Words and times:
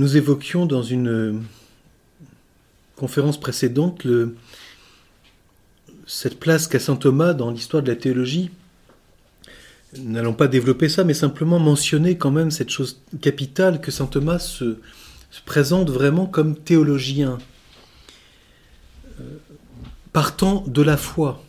Nous 0.00 0.16
évoquions 0.16 0.64
dans 0.64 0.82
une 0.82 1.42
conférence 2.96 3.38
précédente 3.38 4.06
cette 6.06 6.40
place 6.40 6.66
qu'a 6.66 6.80
saint 6.80 6.96
Thomas 6.96 7.34
dans 7.34 7.50
l'histoire 7.50 7.82
de 7.82 7.88
la 7.88 7.96
théologie. 7.96 8.50
N'allons 9.98 10.32
pas 10.32 10.48
développer 10.48 10.88
ça, 10.88 11.04
mais 11.04 11.12
simplement 11.12 11.58
mentionner 11.58 12.16
quand 12.16 12.30
même 12.30 12.50
cette 12.50 12.70
chose 12.70 13.02
capitale 13.20 13.82
que 13.82 13.90
saint 13.90 14.06
Thomas 14.06 14.38
se, 14.38 14.78
présente 15.44 15.90
vraiment 15.90 16.24
comme 16.24 16.56
théologien, 16.56 17.36
euh, 19.20 19.24
partant 20.14 20.64
de 20.66 20.80
la 20.80 20.96
foi 20.96 21.44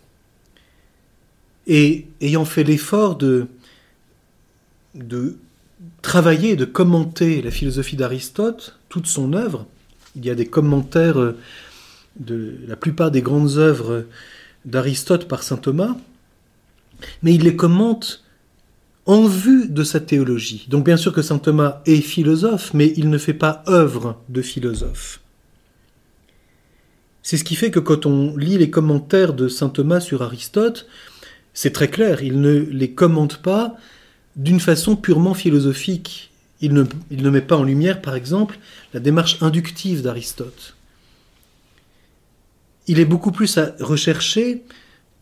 et 1.67 2.05
ayant 2.19 2.43
fait 2.43 2.65
l'effort 2.65 3.15
de 3.15 3.47
travailler, 6.01 6.55
de 6.55 6.65
commenter 6.65 7.41
la 7.41 7.51
philosophie 7.51 7.95
d'Aristote, 7.95 8.77
toute 8.89 9.07
son 9.07 9.33
œuvre. 9.33 9.65
Il 10.15 10.25
y 10.25 10.29
a 10.29 10.35
des 10.35 10.47
commentaires 10.47 11.19
euh, 11.19 11.37
de 12.19 12.57
la 12.67 12.75
plupart 12.75 13.11
des 13.11 13.21
grandes 13.21 13.57
œuvres 13.57 14.05
d'Aristote 14.65 15.27
par 15.27 15.43
saint 15.43 15.57
Thomas, 15.57 15.95
mais 17.23 17.33
il 17.33 17.43
les 17.43 17.55
commente 17.55 18.23
en 19.05 19.25
vue 19.25 19.67
de 19.67 19.83
sa 19.83 19.99
théologie. 19.99 20.67
Donc 20.69 20.85
bien 20.85 20.97
sûr 20.97 21.13
que 21.13 21.21
saint 21.21 21.39
Thomas 21.39 21.81
est 21.85 22.01
philosophe, 22.01 22.73
mais 22.73 22.93
il 22.97 23.09
ne 23.09 23.17
fait 23.17 23.33
pas 23.33 23.63
œuvre 23.67 24.21
de 24.29 24.41
philosophe. 24.41 25.21
C'est 27.23 27.37
ce 27.37 27.43
qui 27.43 27.55
fait 27.55 27.71
que 27.71 27.79
quand 27.79 28.05
on 28.05 28.35
lit 28.35 28.57
les 28.57 28.69
commentaires 28.69 29.33
de 29.33 29.47
saint 29.47 29.69
Thomas 29.69 29.99
sur 29.99 30.21
Aristote, 30.21 30.87
c'est 31.53 31.71
très 31.71 31.89
clair, 31.89 32.23
il 32.23 32.41
ne 32.41 32.59
les 32.59 32.93
commente 32.93 33.37
pas 33.37 33.75
d'une 34.35 34.59
façon 34.59 34.95
purement 34.95 35.33
philosophique. 35.33 36.31
Il 36.61 36.73
ne, 36.73 37.29
met 37.29 37.41
pas 37.41 37.57
en 37.57 37.63
lumière, 37.63 38.01
par 38.01 38.15
exemple, 38.15 38.59
la 38.93 38.99
démarche 38.99 39.41
inductive 39.41 40.03
d'Aristote. 40.03 40.75
Il 42.87 42.99
est 42.99 43.05
beaucoup 43.05 43.31
plus 43.31 43.57
à 43.57 43.75
rechercher 43.79 44.63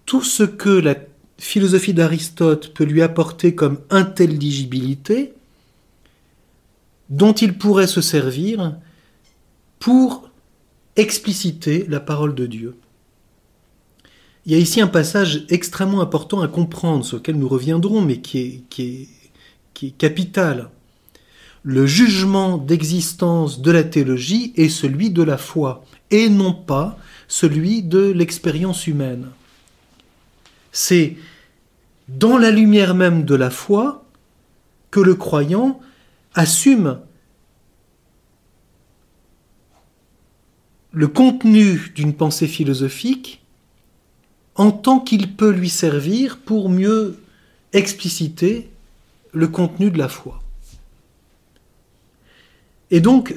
tout 0.06 0.22
ce 0.22 0.44
que 0.44 0.70
la 0.70 0.96
philosophie 1.38 1.94
d'Aristote 1.94 2.74
peut 2.74 2.84
lui 2.84 3.02
apporter 3.02 3.56
comme 3.56 3.80
intelligibilité, 3.90 5.34
dont 7.10 7.34
il 7.34 7.58
pourrait 7.58 7.88
se 7.88 8.02
servir 8.02 8.76
pour 9.80 10.30
expliciter 10.98 11.86
la 11.88 12.02
parole 12.02 12.36
de 12.36 12.46
Dieu. 12.46 12.76
Il 14.50 14.54
y 14.54 14.56
a 14.56 14.62
ici 14.62 14.82
un 14.82 14.88
passage 14.88 15.46
extrêmement 15.50 16.02
important 16.02 16.42
à 16.42 16.48
comprendre, 16.48 17.06
sur 17.06 17.18
lequel 17.18 17.36
nous 17.36 17.48
reviendrons, 17.48 18.02
mais 18.02 18.20
qui 18.20 18.64
est, 18.80 19.90
capital. 20.00 20.72
Le 21.62 21.86
jugement 21.86 22.58
d'existence 22.58 23.62
de 23.62 23.70
la 23.70 23.84
théologie 23.84 24.52
est 24.56 24.70
celui 24.70 25.12
de 25.12 25.22
la 25.22 25.38
foi, 25.38 25.86
et 26.10 26.30
non 26.30 26.52
pas 26.52 26.98
celui 27.28 27.84
de 27.84 28.00
l'expérience 28.00 28.88
humaine. 28.88 29.28
C'est 30.72 31.16
dans 32.08 32.40
la 32.40 32.50
lumière 32.50 32.96
même 32.96 33.26
de 33.26 33.36
la 33.36 33.52
foi 33.52 34.04
que 34.90 35.00
le 35.00 35.14
croyant 35.14 35.80
assume 36.34 36.98
le 40.92 41.08
contenu 41.08 41.92
d'une 41.94 42.16
pensée 42.16 42.48
philosophique 42.48 43.39
en 44.60 44.72
tant 44.72 45.00
qu'il 45.00 45.32
peut 45.32 45.52
lui 45.52 45.70
servir 45.70 46.38
pour 46.38 46.68
mieux 46.68 47.18
expliciter 47.72 48.70
le 49.32 49.48
contenu 49.48 49.90
de 49.90 49.98
la 49.98 50.10
foi. 50.10 50.44
Et 52.92 53.00
donc, 53.00 53.34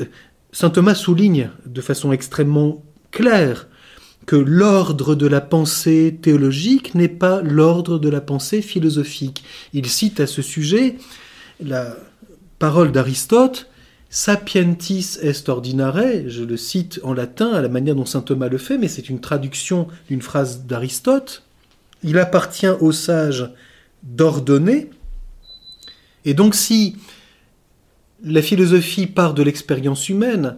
Saint 0.50 0.70
Thomas 0.70 0.96
souligne 0.96 1.50
de 1.64 1.80
façon 1.80 2.10
extrêmement 2.10 2.82
claire 3.12 3.68
que 4.26 4.34
l'ordre 4.34 5.14
de 5.14 5.28
la 5.28 5.40
pensée 5.40 6.18
théologique 6.20 6.96
n'est 6.96 7.06
pas 7.06 7.40
l'ordre 7.40 8.00
de 8.00 8.08
la 8.08 8.20
pensée 8.20 8.60
philosophique. 8.60 9.44
Il 9.72 9.86
cite 9.86 10.18
à 10.18 10.26
ce 10.26 10.42
sujet 10.42 10.96
la 11.60 11.96
parole 12.58 12.90
d'Aristote 12.90 13.68
Sapientis 14.14 15.16
est 15.22 15.48
ordinare, 15.48 16.02
je 16.26 16.44
le 16.44 16.58
cite 16.58 17.00
en 17.02 17.14
latin 17.14 17.50
à 17.54 17.62
la 17.62 17.70
manière 17.70 17.94
dont 17.94 18.04
saint 18.04 18.20
Thomas 18.20 18.50
le 18.50 18.58
fait, 18.58 18.76
mais 18.76 18.88
c'est 18.88 19.08
une 19.08 19.22
traduction 19.22 19.88
d'une 20.06 20.20
phrase 20.20 20.66
d'Aristote. 20.66 21.44
Il 22.02 22.18
appartient 22.18 22.68
aux 22.68 22.92
sages 22.92 23.50
d'ordonner. 24.02 24.90
Et 26.26 26.34
donc 26.34 26.54
si 26.54 26.98
la 28.22 28.42
philosophie 28.42 29.06
part 29.06 29.32
de 29.32 29.42
l'expérience 29.42 30.10
humaine, 30.10 30.56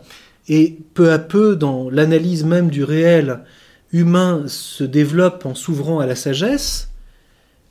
et 0.49 0.77
peu 0.95 1.13
à 1.13 1.21
peu, 1.21 1.55
dans 1.55 1.89
l'analyse 1.91 2.43
même 2.43 2.71
du 2.71 2.83
réel 2.83 3.45
humain, 3.93 4.49
se 4.49 4.83
développe 4.83 5.47
en 5.47 5.55
s'ouvrant 5.55 6.01
à 6.01 6.07
la 6.07 6.17
sagesse, 6.17 6.89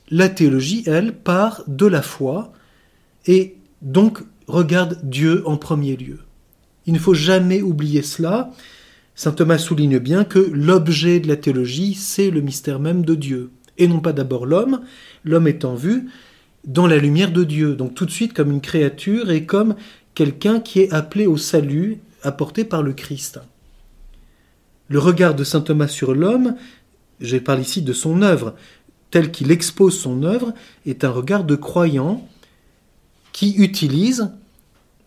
la 0.09 0.29
théologie, 0.29 0.83
elle, 0.87 1.13
part 1.13 1.65
de 1.67 1.87
la 1.87 2.01
foi, 2.01 2.53
et 3.27 3.57
donc 3.81 4.23
regarde 4.47 4.99
Dieu 5.03 5.43
en 5.45 5.57
premier 5.57 5.95
lieu. 5.95 6.19
Il 6.85 6.93
ne 6.93 6.99
faut 6.99 7.13
jamais 7.13 7.61
oublier 7.61 8.01
cela. 8.01 8.51
Saint 9.15 9.31
Thomas 9.31 9.57
souligne 9.57 9.99
bien 9.99 10.23
que 10.23 10.39
l'objet 10.39 11.19
de 11.19 11.27
la 11.27 11.37
théologie, 11.37 11.93
c'est 11.93 12.29
le 12.29 12.41
mystère 12.41 12.79
même 12.79 13.05
de 13.05 13.15
Dieu, 13.15 13.51
et 13.77 13.87
non 13.87 13.99
pas 13.99 14.13
d'abord 14.13 14.45
l'homme, 14.45 14.81
l'homme 15.23 15.47
étant 15.47 15.75
vu 15.75 16.09
dans 16.65 16.87
la 16.87 16.97
lumière 16.97 17.31
de 17.31 17.43
Dieu, 17.43 17.75
donc 17.75 17.93
tout 17.93 18.05
de 18.05 18.11
suite 18.11 18.33
comme 18.33 18.51
une 18.51 18.61
créature 18.61 19.31
et 19.31 19.45
comme 19.45 19.75
quelqu'un 20.15 20.59
qui 20.59 20.79
est 20.79 20.93
appelé 20.93 21.27
au 21.27 21.37
salut 21.37 21.99
apporté 22.21 22.63
par 22.63 22.83
le 22.83 22.93
Christ. 22.93 23.39
Le 24.87 24.99
regard 24.99 25.35
de 25.35 25.43
Saint 25.43 25.61
Thomas 25.61 25.87
sur 25.87 26.13
l'homme, 26.13 26.55
je 27.19 27.37
parle 27.37 27.61
ici 27.61 27.81
de 27.81 27.93
son 27.93 28.21
œuvre, 28.21 28.55
tel 29.11 29.31
qu'il 29.31 29.51
expose 29.51 29.99
son 29.99 30.23
œuvre, 30.23 30.53
est 30.85 31.03
un 31.03 31.09
regard 31.09 31.43
de 31.43 31.55
croyant 31.55 32.27
qui 33.33 33.55
utilise 33.55 34.31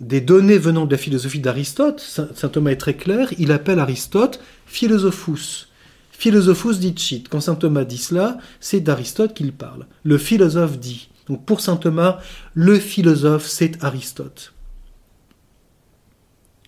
des 0.01 0.21
données 0.21 0.59
venant 0.59 0.85
de 0.85 0.93
la 0.93 0.99
philosophie 0.99 1.41
d'Aristote. 1.41 2.01
Saint 2.01 2.49
Thomas 2.49 2.73
est 2.73 2.77
très 2.77 2.95
clair, 2.95 3.33
il 3.39 3.51
appelle 3.51 3.79
Aristote 3.79 4.41
philosophus. 4.67 5.69
Philosophus 6.11 6.79
dicit. 6.79 7.25
Quand 7.29 7.41
saint 7.41 7.55
Thomas 7.55 7.85
dit 7.85 7.99
cela, 7.99 8.39
c'est 8.61 8.81
d'Aristote 8.81 9.35
qu'il 9.35 9.53
parle. 9.53 9.87
Le 10.03 10.19
philosophe 10.19 10.79
dit. 10.79 11.09
Donc 11.29 11.45
pour 11.45 11.61
saint 11.61 11.77
Thomas, 11.77 12.19
le 12.55 12.79
philosophe, 12.79 13.47
c'est 13.47 13.83
Aristote. 13.83 14.55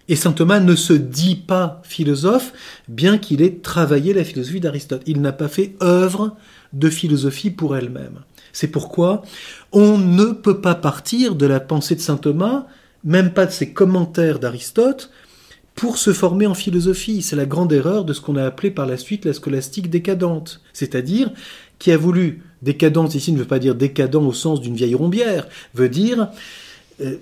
Et 0.08 0.16
saint 0.16 0.32
Thomas 0.32 0.60
ne 0.60 0.75
se 0.75 0.94
dit 0.94 1.36
pas 1.36 1.82
philosophe, 1.84 2.52
bien 2.88 3.19
qu'il 3.19 3.42
ait 3.42 3.56
travaillé 3.56 4.14
la 4.14 4.25
philosophie 4.25 4.60
d'Aristote. 4.60 5.02
Il 5.06 5.20
n'a 5.20 5.32
pas 5.32 5.48
fait 5.48 5.76
œuvre 5.82 6.36
de 6.72 6.88
philosophie 6.88 7.50
pour 7.50 7.76
elle-même. 7.76 8.20
C'est 8.53 8.69
pourquoi 8.69 9.22
on 9.72 9.98
ne 9.98 10.26
peut 10.26 10.61
pas 10.61 10.75
partir 10.75 11.34
de 11.34 11.46
la 11.46 11.61
pensée 11.61 11.94
de 11.94 12.00
saint 12.00 12.17
Thomas, 12.17 12.67
même 13.05 13.32
pas 13.32 13.46
de 13.46 13.52
ses 13.52 13.72
commentaires 13.72 14.38
d'Aristote, 14.38 15.11
pour 15.75 15.96
se 15.96 16.12
former 16.12 16.46
en 16.46 16.55
philosophie. 16.55 17.22
C'est 17.22 17.37
la 17.37 17.46
grande 17.46 17.72
erreur 17.72 18.05
de 18.05 18.12
ce 18.12 18.20
qu'on 18.20 18.37
a 18.37 18.44
appelé 18.44 18.70
par 18.70 18.87
la 18.87 18.96
suite 18.96 19.25
la 19.25 19.32
scolastique 19.32 19.90
décadente, 19.90 20.61
c'est-à-dire 20.72 21.31
qui 21.78 21.93
a 21.93 21.96
voulu 21.96 22.43
décadente 22.62 23.14
ici 23.14 23.32
ne 23.32 23.38
veut 23.38 23.44
pas 23.44 23.61
dire 23.61 23.76
décadent 23.76 24.17
au 24.17 24.32
sens 24.32 24.61
d'une 24.61 24.75
vieille 24.75 24.96
rombière, 24.96 25.46
veut 25.75 25.88
dire 25.88 26.31
euh, 27.00 27.14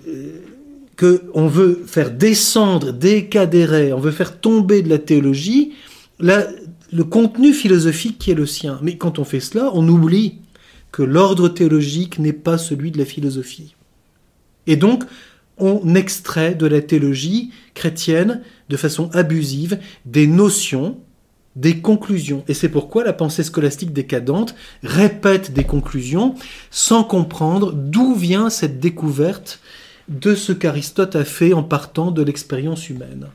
qu'on 0.97 1.47
veut 1.47 1.83
faire 1.85 2.09
descendre, 2.09 2.91
décadérer, 2.91 3.93
on 3.93 3.99
veut 3.99 4.11
faire 4.11 4.39
tomber 4.39 4.81
de 4.81 4.89
la 4.89 4.97
théologie 4.97 5.73
le 6.19 7.03
contenu 7.03 7.53
philosophique 7.53 8.17
qui 8.17 8.31
est 8.31 8.35
le 8.35 8.47
sien. 8.47 8.79
Mais 8.81 8.97
quand 8.97 9.19
on 9.19 9.23
fait 9.23 9.39
cela, 9.39 9.69
on 9.73 9.87
oublie 9.87 10.39
que 10.91 11.03
l'ordre 11.03 11.49
théologique 11.49 12.19
n'est 12.19 12.33
pas 12.33 12.57
celui 12.57 12.91
de 12.91 12.97
la 12.97 13.05
philosophie. 13.05 13.75
Et 14.67 14.75
donc, 14.75 15.03
on 15.57 15.95
extrait 15.95 16.55
de 16.55 16.67
la 16.67 16.81
théologie 16.81 17.51
chrétienne, 17.73 18.41
de 18.69 18.77
façon 18.77 19.09
abusive, 19.13 19.79
des 20.05 20.27
notions, 20.27 20.97
des 21.55 21.79
conclusions. 21.79 22.43
Et 22.47 22.53
c'est 22.53 22.69
pourquoi 22.69 23.03
la 23.03 23.13
pensée 23.13 23.43
scolastique 23.43 23.91
décadente 23.91 24.53
répète 24.83 25.53
des 25.53 25.63
conclusions 25.63 26.35
sans 26.69 27.03
comprendre 27.03 27.73
d'où 27.73 28.13
vient 28.13 28.49
cette 28.49 28.79
découverte 28.79 29.59
de 30.07 30.35
ce 30.35 30.51
qu'Aristote 30.51 31.15
a 31.15 31.25
fait 31.25 31.53
en 31.53 31.63
partant 31.63 32.11
de 32.11 32.21
l'expérience 32.21 32.89
humaine. 32.89 33.27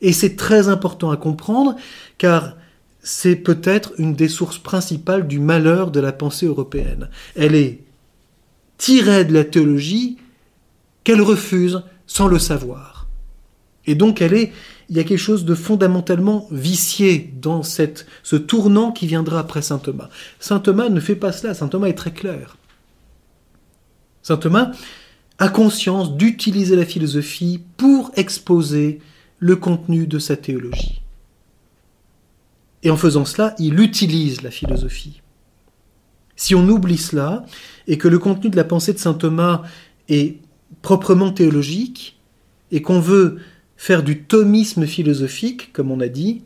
Et 0.00 0.12
c'est 0.12 0.36
très 0.36 0.68
important 0.68 1.10
à 1.10 1.16
comprendre, 1.16 1.76
car 2.18 2.56
c'est 3.04 3.36
peut-être 3.36 3.92
une 3.98 4.14
des 4.14 4.28
sources 4.28 4.58
principales 4.58 5.28
du 5.28 5.38
malheur 5.38 5.90
de 5.90 6.00
la 6.00 6.10
pensée 6.10 6.46
européenne. 6.46 7.10
Elle 7.36 7.54
est 7.54 7.80
tirée 8.78 9.26
de 9.26 9.34
la 9.34 9.44
théologie 9.44 10.16
qu'elle 11.04 11.20
refuse 11.20 11.82
sans 12.06 12.26
le 12.26 12.38
savoir. 12.38 13.06
Et 13.86 13.94
donc 13.94 14.22
elle 14.22 14.32
est, 14.32 14.52
il 14.88 14.96
y 14.96 15.00
a 15.00 15.04
quelque 15.04 15.18
chose 15.18 15.44
de 15.44 15.54
fondamentalement 15.54 16.48
vicié 16.50 17.30
dans 17.40 17.62
cette, 17.62 18.06
ce 18.22 18.36
tournant 18.36 18.90
qui 18.90 19.06
viendra 19.06 19.38
après 19.38 19.60
saint 19.60 19.78
Thomas. 19.78 20.08
Saint 20.40 20.60
Thomas 20.60 20.88
ne 20.88 21.00
fait 21.00 21.14
pas 21.14 21.32
cela, 21.32 21.52
saint 21.52 21.68
Thomas 21.68 21.88
est 21.88 21.94
très 21.94 22.12
clair. 22.12 22.56
Saint 24.22 24.38
Thomas 24.38 24.72
a 25.38 25.50
conscience 25.50 26.16
d'utiliser 26.16 26.74
la 26.74 26.86
philosophie 26.86 27.60
pour 27.76 28.12
exposer 28.16 29.00
le 29.38 29.56
contenu 29.56 30.06
de 30.06 30.18
sa 30.18 30.36
théologie. 30.36 31.03
Et 32.84 32.90
en 32.90 32.96
faisant 32.96 33.24
cela, 33.24 33.54
il 33.58 33.80
utilise 33.80 34.42
la 34.42 34.50
philosophie. 34.50 35.22
Si 36.36 36.54
on 36.54 36.68
oublie 36.68 36.98
cela, 36.98 37.44
et 37.86 37.98
que 37.98 38.08
le 38.08 38.18
contenu 38.18 38.50
de 38.50 38.56
la 38.56 38.64
pensée 38.64 38.92
de 38.92 38.98
saint 38.98 39.14
Thomas 39.14 39.62
est 40.08 40.38
proprement 40.82 41.32
théologique, 41.32 42.20
et 42.70 42.82
qu'on 42.82 43.00
veut 43.00 43.38
faire 43.76 44.02
du 44.02 44.22
thomisme 44.22 44.86
philosophique, 44.86 45.72
comme 45.72 45.90
on 45.90 46.00
a 46.00 46.08
dit, 46.08 46.42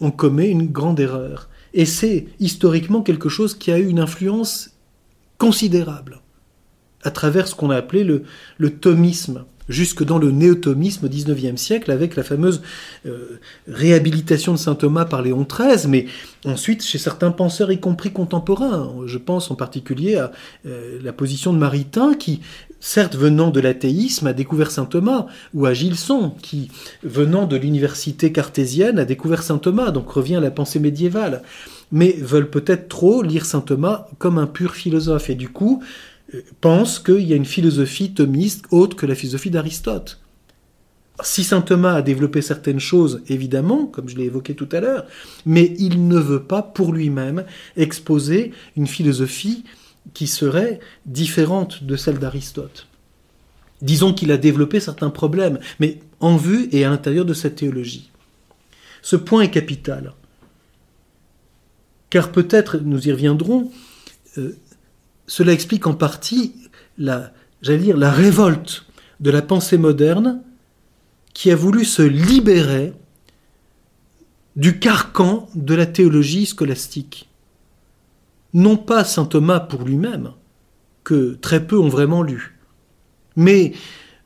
on 0.00 0.10
commet 0.10 0.50
une 0.50 0.66
grande 0.66 1.00
erreur. 1.00 1.48
Et 1.72 1.86
c'est 1.86 2.26
historiquement 2.40 3.02
quelque 3.02 3.28
chose 3.28 3.54
qui 3.54 3.72
a 3.72 3.78
eu 3.78 3.86
une 3.86 4.00
influence 4.00 4.70
considérable 5.38 6.20
à 7.02 7.10
travers 7.10 7.48
ce 7.48 7.54
qu'on 7.54 7.70
a 7.70 7.76
appelé 7.76 8.04
le, 8.04 8.22
le 8.58 8.70
thomisme 8.70 9.44
jusque 9.68 10.04
dans 10.04 10.18
le 10.18 10.30
néotomisme 10.30 11.06
au 11.06 11.08
XIXe 11.08 11.60
siècle, 11.60 11.90
avec 11.90 12.16
la 12.16 12.22
fameuse 12.22 12.62
euh, 13.06 13.40
réhabilitation 13.68 14.52
de 14.52 14.58
saint 14.58 14.74
Thomas 14.74 15.04
par 15.04 15.22
Léon 15.22 15.46
XIII, 15.48 15.88
mais 15.88 16.06
ensuite 16.44 16.82
chez 16.82 16.98
certains 16.98 17.30
penseurs, 17.30 17.72
y 17.72 17.80
compris 17.80 18.12
contemporains. 18.12 18.92
Je 19.06 19.18
pense 19.18 19.50
en 19.50 19.54
particulier 19.54 20.16
à 20.16 20.32
euh, 20.66 20.98
la 21.02 21.12
position 21.12 21.52
de 21.52 21.58
Maritain, 21.58 22.14
qui, 22.14 22.40
certes 22.80 23.16
venant 23.16 23.50
de 23.50 23.60
l'athéisme, 23.60 24.26
a 24.26 24.32
découvert 24.32 24.70
saint 24.70 24.84
Thomas, 24.84 25.26
ou 25.54 25.66
à 25.66 25.72
Gilson, 25.72 26.34
qui, 26.42 26.70
venant 27.02 27.46
de 27.46 27.56
l'université 27.56 28.32
cartésienne, 28.32 28.98
a 28.98 29.04
découvert 29.04 29.42
saint 29.42 29.58
Thomas, 29.58 29.90
donc 29.90 30.10
revient 30.10 30.36
à 30.36 30.40
la 30.40 30.50
pensée 30.50 30.80
médiévale, 30.80 31.42
mais 31.90 32.12
veulent 32.12 32.50
peut-être 32.50 32.88
trop 32.88 33.22
lire 33.22 33.46
saint 33.46 33.60
Thomas 33.60 34.08
comme 34.18 34.38
un 34.38 34.46
pur 34.46 34.74
philosophe, 34.74 35.30
et 35.30 35.34
du 35.34 35.48
coup, 35.48 35.82
pense 36.60 36.98
qu'il 36.98 37.20
y 37.20 37.32
a 37.32 37.36
une 37.36 37.44
philosophie 37.44 38.12
thomiste 38.12 38.64
autre 38.70 38.96
que 38.96 39.06
la 39.06 39.14
philosophie 39.14 39.50
d'Aristote. 39.50 40.20
Si 41.22 41.44
saint 41.44 41.60
Thomas 41.60 41.94
a 41.94 42.02
développé 42.02 42.42
certaines 42.42 42.80
choses, 42.80 43.22
évidemment, 43.28 43.86
comme 43.86 44.08
je 44.08 44.16
l'ai 44.16 44.24
évoqué 44.24 44.54
tout 44.54 44.68
à 44.72 44.80
l'heure, 44.80 45.06
mais 45.46 45.74
il 45.78 46.08
ne 46.08 46.18
veut 46.18 46.42
pas 46.42 46.62
pour 46.62 46.92
lui-même 46.92 47.44
exposer 47.76 48.52
une 48.76 48.88
philosophie 48.88 49.64
qui 50.12 50.26
serait 50.26 50.80
différente 51.06 51.84
de 51.84 51.96
celle 51.96 52.18
d'Aristote. 52.18 52.88
Disons 53.80 54.12
qu'il 54.12 54.32
a 54.32 54.36
développé 54.36 54.80
certains 54.80 55.10
problèmes, 55.10 55.60
mais 55.78 56.00
en 56.20 56.36
vue 56.36 56.68
et 56.72 56.84
à 56.84 56.90
l'intérieur 56.90 57.24
de 57.24 57.34
sa 57.34 57.50
théologie. 57.50 58.10
Ce 59.02 59.14
point 59.14 59.42
est 59.42 59.50
capital. 59.50 60.14
Car 62.10 62.32
peut-être, 62.32 62.78
nous 62.78 63.08
y 63.08 63.12
reviendrons, 63.12 63.70
euh, 64.38 64.56
cela 65.26 65.52
explique 65.52 65.86
en 65.86 65.94
partie 65.94 66.54
la, 66.98 67.32
révolte 67.62 68.86
de 69.20 69.30
la 69.30 69.42
pensée 69.42 69.78
moderne 69.78 70.42
qui 71.32 71.50
a 71.50 71.56
voulu 71.56 71.84
se 71.84 72.02
libérer 72.02 72.92
du 74.56 74.78
carcan 74.78 75.48
de 75.54 75.74
la 75.74 75.86
théologie 75.86 76.46
scolastique. 76.46 77.28
Non 78.52 78.76
pas 78.76 79.02
saint 79.02 79.24
Thomas 79.24 79.60
pour 79.60 79.82
lui-même, 79.82 80.32
que 81.02 81.36
très 81.40 81.66
peu 81.66 81.78
ont 81.78 81.88
vraiment 81.88 82.22
lu, 82.22 82.56
mais 83.36 83.72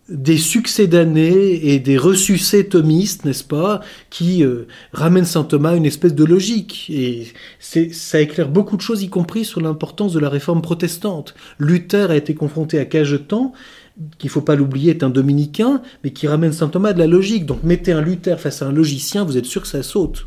des 0.08 0.38
succès 0.38 0.86
d'années 0.86 1.72
et 1.74 1.78
des 1.78 1.98
ressucés 1.98 2.66
thomistes, 2.66 3.24
n'est-ce 3.24 3.44
pas, 3.44 3.80
qui 4.08 4.42
euh, 4.42 4.66
ramènent 4.92 5.26
saint 5.26 5.44
Thomas 5.44 5.72
à 5.72 5.76
une 5.76 5.84
espèce 5.84 6.14
de 6.14 6.24
logique. 6.24 6.86
Et 6.88 7.26
ça 7.60 8.20
éclaire 8.20 8.48
beaucoup 8.48 8.76
de 8.76 8.82
choses, 8.82 9.02
y 9.02 9.10
compris 9.10 9.44
sur 9.44 9.60
l'importance 9.60 10.14
de 10.14 10.18
la 10.18 10.30
réforme 10.30 10.62
protestante. 10.62 11.34
Luther 11.58 12.10
a 12.10 12.16
été 12.16 12.34
confronté 12.34 12.78
à 12.78 12.86
Cajetan, 12.86 13.52
qu'il 14.16 14.30
faut 14.30 14.40
pas 14.40 14.56
l'oublier, 14.56 14.92
est 14.92 15.02
un 15.02 15.10
dominicain, 15.10 15.82
mais 16.02 16.12
qui 16.12 16.26
ramène 16.26 16.52
saint 16.52 16.68
Thomas 16.68 16.90
à 16.90 16.92
de 16.94 17.00
la 17.00 17.06
logique. 17.06 17.44
Donc 17.44 17.62
mettez 17.62 17.92
un 17.92 18.00
Luther 18.00 18.40
face 18.40 18.62
à 18.62 18.66
un 18.66 18.72
logicien, 18.72 19.24
vous 19.24 19.36
êtes 19.36 19.44
sûr 19.46 19.62
que 19.62 19.68
ça 19.68 19.82
saute. 19.82 20.26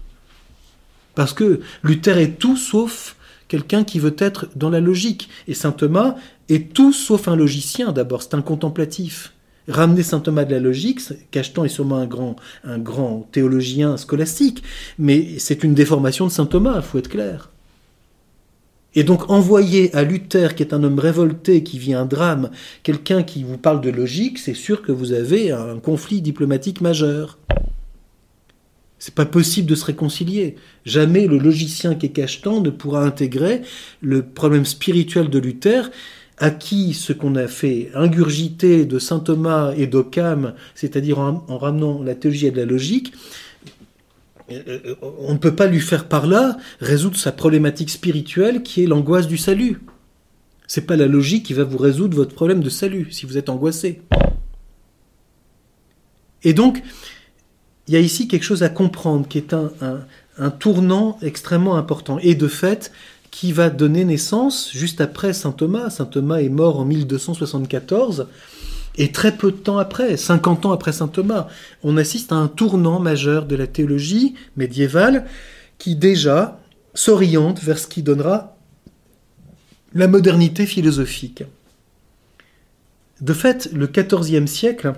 Parce 1.15 1.33
que 1.33 1.61
Luther 1.83 2.17
est 2.19 2.37
tout 2.37 2.55
sauf 2.55 3.15
quelqu'un 3.47 3.83
qui 3.83 3.99
veut 3.99 4.15
être 4.19 4.47
dans 4.55 4.69
la 4.69 4.79
logique. 4.79 5.29
Et 5.47 5.55
saint 5.55 5.71
Thomas 5.71 6.15
est 6.49 6.71
tout 6.73 6.93
sauf 6.93 7.27
un 7.27 7.35
logicien 7.35 7.91
d'abord, 7.91 8.21
c'est 8.21 8.35
un 8.35 8.41
contemplatif 8.41 9.33
ramener 9.67 10.03
saint 10.03 10.19
Thomas 10.19 10.45
de 10.45 10.51
la 10.51 10.59
logique, 10.59 11.01
Cachetan 11.31 11.65
est 11.65 11.69
sûrement 11.69 11.97
un 11.97 12.07
grand, 12.07 12.35
un 12.63 12.79
grand 12.79 13.27
théologien 13.31 13.97
scolastique, 13.97 14.63
mais 14.97 15.39
c'est 15.39 15.63
une 15.63 15.73
déformation 15.73 16.27
de 16.27 16.31
saint 16.31 16.45
Thomas, 16.45 16.77
il 16.77 16.81
faut 16.81 16.97
être 16.97 17.09
clair. 17.09 17.49
Et 18.93 19.03
donc 19.03 19.29
envoyer 19.29 19.93
à 19.95 20.03
Luther, 20.03 20.53
qui 20.53 20.63
est 20.63 20.73
un 20.73 20.83
homme 20.83 20.99
révolté, 20.99 21.63
qui 21.63 21.79
vit 21.79 21.93
un 21.93 22.05
drame, 22.05 22.49
quelqu'un 22.83 23.23
qui 23.23 23.43
vous 23.43 23.57
parle 23.57 23.79
de 23.79 23.89
logique, 23.89 24.37
c'est 24.37 24.53
sûr 24.53 24.81
que 24.81 24.91
vous 24.91 25.13
avez 25.13 25.51
un 25.51 25.79
conflit 25.79 26.21
diplomatique 26.21 26.81
majeur. 26.81 27.37
C'est 28.99 29.15
pas 29.15 29.25
possible 29.25 29.67
de 29.67 29.75
se 29.75 29.85
réconcilier. 29.85 30.57
Jamais 30.85 31.25
le 31.25 31.39
logicien 31.39 31.95
qui 31.95 32.07
est 32.07 32.09
Cachetan 32.09 32.61
ne 32.61 32.69
pourra 32.69 33.03
intégrer 33.03 33.61
le 34.01 34.21
problème 34.21 34.65
spirituel 34.65 35.29
de 35.29 35.39
Luther 35.39 35.89
acquis 36.41 36.93
ce 36.93 37.13
qu'on 37.13 37.35
a 37.35 37.47
fait 37.47 37.91
ingurgiter 37.93 38.85
de 38.85 38.99
saint 38.99 39.19
Thomas 39.19 39.73
et 39.77 39.85
d'Occam, 39.85 40.55
c'est-à-dire 40.73 41.19
en, 41.19 41.57
ramenant 41.57 42.01
la 42.01 42.15
théologie 42.15 42.47
à 42.47 42.51
de 42.51 42.57
la 42.57 42.65
logique, 42.65 43.13
euh, 44.49 44.95
on 45.19 45.33
ne 45.33 45.37
peut 45.37 45.55
pas 45.55 45.67
lui 45.67 45.79
faire 45.79 46.07
par 46.07 46.25
là 46.25 46.57
résoudre 46.81 47.15
sa 47.15 47.31
problématique 47.31 47.91
spirituelle 47.91 48.63
qui 48.63 48.83
est 48.83 48.87
l'angoisse 48.87 49.27
du 49.27 49.37
salut. 49.37 49.81
C'est 50.67 50.87
pas 50.87 50.97
la 50.97 51.05
logique 51.05 51.45
qui 51.45 51.53
va 51.53 51.63
vous 51.63 51.77
résoudre 51.77 52.17
votre 52.17 52.33
problème 52.33 52.61
de 52.61 52.69
salut 52.69 53.11
si 53.11 53.27
vous 53.27 53.37
êtes 53.37 53.49
angoissé. 53.49 54.01
Et 56.43 56.53
donc, 56.53 56.81
il 57.87 57.93
y 57.93 57.97
a 57.97 57.99
ici 57.99 58.27
quelque 58.27 58.43
chose 58.43 58.63
à 58.63 58.69
comprendre 58.69 59.27
qui 59.27 59.37
est 59.37 59.53
un 59.53 60.49
tournant 60.49 61.19
extrêmement 61.21 61.75
important. 61.75 62.17
Et 62.19 62.33
de 62.33 62.47
fait, 62.47 62.91
qui 63.31 63.53
va 63.53 63.69
donner 63.69 64.03
naissance 64.05 64.69
juste 64.73 65.01
après 65.01 65.33
saint 65.33 65.53
Thomas. 65.53 65.89
Saint 65.89 66.05
Thomas 66.05 66.41
est 66.41 66.49
mort 66.49 66.79
en 66.79 66.85
1274. 66.85 68.27
Et 68.97 69.13
très 69.13 69.37
peu 69.37 69.51
de 69.51 69.57
temps 69.57 69.77
après, 69.77 70.17
50 70.17 70.65
ans 70.65 70.73
après 70.73 70.91
saint 70.91 71.07
Thomas, 71.07 71.47
on 71.81 71.95
assiste 71.95 72.33
à 72.33 72.35
un 72.35 72.49
tournant 72.49 72.99
majeur 72.99 73.45
de 73.45 73.55
la 73.55 73.65
théologie 73.65 74.35
médiévale 74.57 75.25
qui 75.77 75.95
déjà 75.95 76.59
s'oriente 76.93 77.63
vers 77.63 77.79
ce 77.79 77.87
qui 77.87 78.03
donnera 78.03 78.57
la 79.93 80.07
modernité 80.07 80.65
philosophique. 80.65 81.43
De 83.21 83.33
fait, 83.33 83.69
le 83.71 83.87
XIVe 83.87 84.45
siècle 84.45 84.93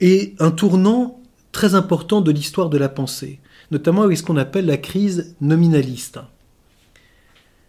est 0.00 0.40
un 0.40 0.52
tournant 0.52 1.20
très 1.52 1.74
important 1.74 2.20
de 2.20 2.30
l'histoire 2.30 2.68
de 2.68 2.78
la 2.78 2.88
pensée, 2.88 3.40
notamment 3.70 4.02
avec 4.02 4.18
ce 4.18 4.22
qu'on 4.22 4.36
appelle 4.36 4.66
la 4.66 4.76
crise 4.76 5.34
nominaliste. 5.40 6.20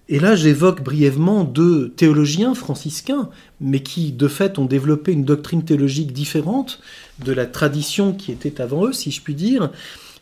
Et 0.07 0.19
là, 0.19 0.35
j'évoque 0.35 0.83
brièvement 0.83 1.43
deux 1.43 1.89
théologiens 1.89 2.53
franciscains, 2.53 3.29
mais 3.59 3.81
qui, 3.81 4.11
de 4.11 4.27
fait, 4.27 4.59
ont 4.59 4.65
développé 4.65 5.11
une 5.11 5.25
doctrine 5.25 5.63
théologique 5.63 6.13
différente 6.13 6.79
de 7.23 7.31
la 7.31 7.47
tradition 7.47 8.13
qui 8.13 8.31
était 8.31 8.61
avant 8.61 8.85
eux, 8.85 8.93
si 8.93 9.09
je 9.09 9.21
puis 9.21 9.33
dire, 9.33 9.71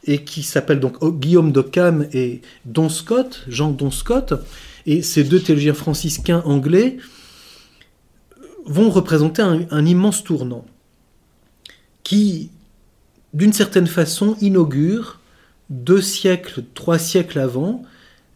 et 0.05 0.23
qui 0.23 0.41
s'appellent 0.41 0.79
donc 0.79 1.03
Guillaume 1.19 1.51
d'Occam 1.51 2.07
et 2.13 2.41
Don 2.65 2.87
Scott, 2.87 3.43
Jean 3.47 3.71
Don 3.71 3.91
Scott. 3.91 4.33
Et 4.85 5.01
ces 5.01 5.25
deux 5.25 5.39
théologiens 5.41 5.73
franciscains 5.73 6.43
anglais 6.45 6.97
vont 8.65 8.89
représenter 8.89 9.41
un, 9.41 9.65
un 9.69 9.85
immense 9.85 10.23
tournant 10.23 10.65
qui, 12.03 12.51
d'une 13.33 13.53
certaine 13.53 13.87
façon, 13.87 14.37
inaugure 14.39 15.19
deux 15.69 16.01
siècles, 16.01 16.63
trois 16.73 16.99
siècles 16.99 17.39
avant, 17.39 17.83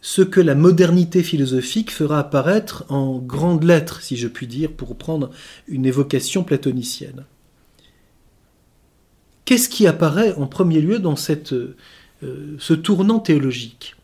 ce 0.00 0.22
que 0.22 0.40
la 0.40 0.54
modernité 0.54 1.22
philosophique 1.22 1.90
fera 1.90 2.20
apparaître 2.20 2.84
en 2.88 3.18
grandes 3.18 3.64
lettres, 3.64 4.00
si 4.02 4.16
je 4.16 4.28
puis 4.28 4.46
dire, 4.46 4.72
pour 4.72 4.96
prendre 4.96 5.30
une 5.66 5.86
évocation 5.86 6.44
platonicienne. 6.44 7.24
Qu'est-ce 9.44 9.68
qui 9.68 9.86
apparaît 9.86 10.34
en 10.34 10.46
premier 10.46 10.80
lieu 10.80 10.98
dans 10.98 11.16
cette, 11.16 11.52
euh, 11.52 11.74
ce 12.58 12.74
tournant 12.74 13.18
théologique? 13.18 13.96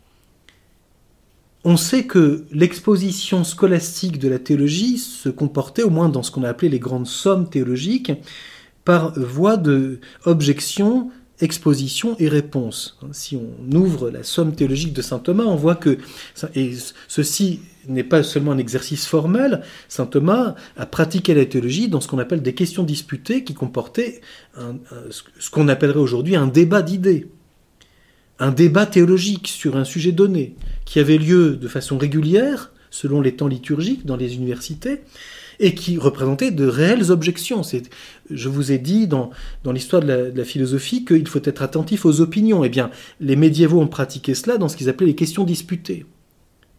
On 1.64 1.76
sait 1.76 2.04
que 2.04 2.44
l'exposition 2.50 3.44
scolastique 3.44 4.18
de 4.18 4.28
la 4.28 4.38
théologie 4.38 4.98
se 4.98 5.28
comportait, 5.28 5.82
au 5.82 5.90
moins 5.90 6.08
dans 6.08 6.22
ce 6.22 6.30
qu'on 6.30 6.44
a 6.44 6.48
appelé 6.48 6.68
les 6.68 6.78
grandes 6.78 7.06
sommes 7.06 7.48
théologiques, 7.48 8.12
par 8.84 9.18
voie 9.18 9.56
de 9.56 10.00
exposition 11.40 12.16
et 12.18 12.28
réponse. 12.28 12.98
Si 13.12 13.36
on 13.36 13.76
ouvre 13.76 14.10
la 14.10 14.22
somme 14.22 14.54
théologique 14.54 14.92
de 14.92 15.02
saint 15.02 15.18
Thomas, 15.18 15.44
on 15.44 15.56
voit 15.56 15.74
que, 15.74 15.98
ceci 17.08 17.60
n'est 17.88 18.04
pas 18.04 18.22
seulement 18.22 18.52
un 18.52 18.58
exercice 18.58 19.06
formel, 19.06 19.62
saint 19.88 20.06
Thomas 20.06 20.54
a 20.76 20.86
pratiqué 20.86 21.34
la 21.34 21.44
théologie 21.44 21.88
dans 21.88 22.00
ce 22.00 22.08
qu'on 22.08 22.18
appelle 22.18 22.42
des 22.42 22.54
questions 22.54 22.82
disputées 22.82 23.44
qui 23.44 23.54
comportaient 23.54 24.20
ce 25.10 25.50
qu'on 25.50 25.68
appellerait 25.68 25.98
aujourd'hui 25.98 26.36
un 26.36 26.46
débat 26.46 26.82
d'idées. 26.82 27.28
Un 28.38 28.50
débat 28.50 28.86
théologique 28.86 29.48
sur 29.48 29.76
un 29.76 29.84
sujet 29.84 30.12
donné, 30.12 30.54
qui 30.84 30.98
avait 30.98 31.18
lieu 31.18 31.56
de 31.56 31.68
façon 31.68 31.98
régulière, 31.98 32.72
selon 32.90 33.20
les 33.20 33.34
temps 33.34 33.48
liturgiques 33.48 34.06
dans 34.06 34.16
les 34.16 34.36
universités, 34.36 35.02
et 35.60 35.74
qui 35.74 35.98
représentait 35.98 36.50
de 36.50 36.66
réelles 36.66 37.10
objections. 37.10 37.62
Je 38.30 38.48
vous 38.48 38.72
ai 38.72 38.78
dit 38.78 39.06
dans, 39.06 39.30
dans 39.62 39.72
l'histoire 39.72 40.02
de, 40.02 40.32
la, 40.34 40.44
philosophie 40.44 41.04
qu'il 41.04 41.28
faut 41.28 41.40
être 41.44 41.62
attentif 41.62 42.04
aux 42.04 42.20
opinions. 42.20 42.64
Eh 42.64 42.68
bien, 42.68 42.90
les 43.20 43.36
médiévaux 43.36 43.80
ont 43.80 43.88
pratiqué 43.88 44.34
cela 44.34 44.58
dans 44.58 44.68
ce 44.68 44.76
qu'ils 44.76 44.88
appelaient 44.88 45.08
les 45.08 45.14
questions 45.14 45.44
disputées. 45.44 46.06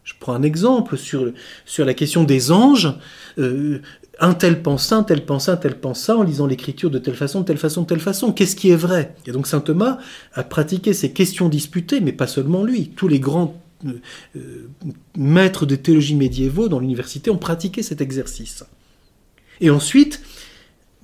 Je 0.04 0.14
prends 0.20 0.34
un 0.34 0.44
exemple 0.44 0.98
sur, 0.98 1.32
sur 1.66 1.84
la 1.84 1.96
question 1.96 2.24
des 2.24 2.52
anges. 2.52 2.94
Euh, 3.40 3.80
un 4.20 4.34
tel 4.34 4.62
pense 4.62 4.92
un 4.92 5.04
tel 5.04 5.26
pense 5.26 5.50
un 5.50 5.58
tel 5.58 5.80
pense 5.80 6.00
ça, 6.00 6.16
en 6.16 6.24
lisant 6.24 6.48
l'écriture 6.48 6.90
de 6.90 7.00
telle 7.00 7.16
façon, 7.16 7.42
de 7.42 7.46
telle 7.46 7.58
façon, 7.58 7.82
de 7.82 7.88
telle 7.88 8.00
façon. 8.00 8.32
Qu'est-ce 8.32 8.56
qui 8.56 8.70
est 8.70 8.76
vrai? 8.76 9.16
Et 9.26 9.32
donc 9.32 9.48
saint 9.48 9.60
Thomas 9.60 9.98
a 10.34 10.44
pratiqué 10.44 10.94
ces 10.94 11.12
questions 11.12 11.50
disputées, 11.50 12.02
mais 12.02 12.14
pas 12.14 12.28
seulement 12.28 12.64
lui. 12.64 12.90
Tous 12.96 13.08
les 13.08 13.20
grands 13.20 13.60
maîtres 15.18 15.66
de 15.66 15.76
théologie 15.76 16.16
médiévaux 16.16 16.68
dans 16.68 16.80
l'université 16.80 17.30
ont 17.30 17.38
pratiqué 17.38 17.84
cet 17.84 18.02
exercice. 18.02 18.64
Et 19.62 19.70
ensuite, 19.70 20.22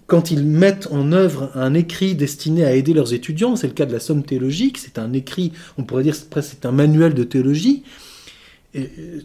quand 0.07 0.31
ils 0.31 0.43
mettent 0.43 0.88
en 0.91 1.13
œuvre 1.13 1.51
un 1.55 1.73
écrit 1.73 2.15
destiné 2.15 2.65
à 2.65 2.75
aider 2.75 2.93
leurs 2.93 3.13
étudiants, 3.13 3.55
c'est 3.55 3.67
le 3.67 3.73
cas 3.73 3.85
de 3.85 3.93
la 3.93 4.00
Somme 4.00 4.23
théologique, 4.23 4.77
c'est 4.77 5.00
un 5.00 5.13
écrit, 5.13 5.53
on 5.77 5.83
pourrait 5.83 6.03
dire 6.03 6.15
presque 6.29 6.50
c'est 6.51 6.65
un 6.65 6.73
manuel 6.73 7.13
de 7.13 7.23
théologie, 7.23 7.83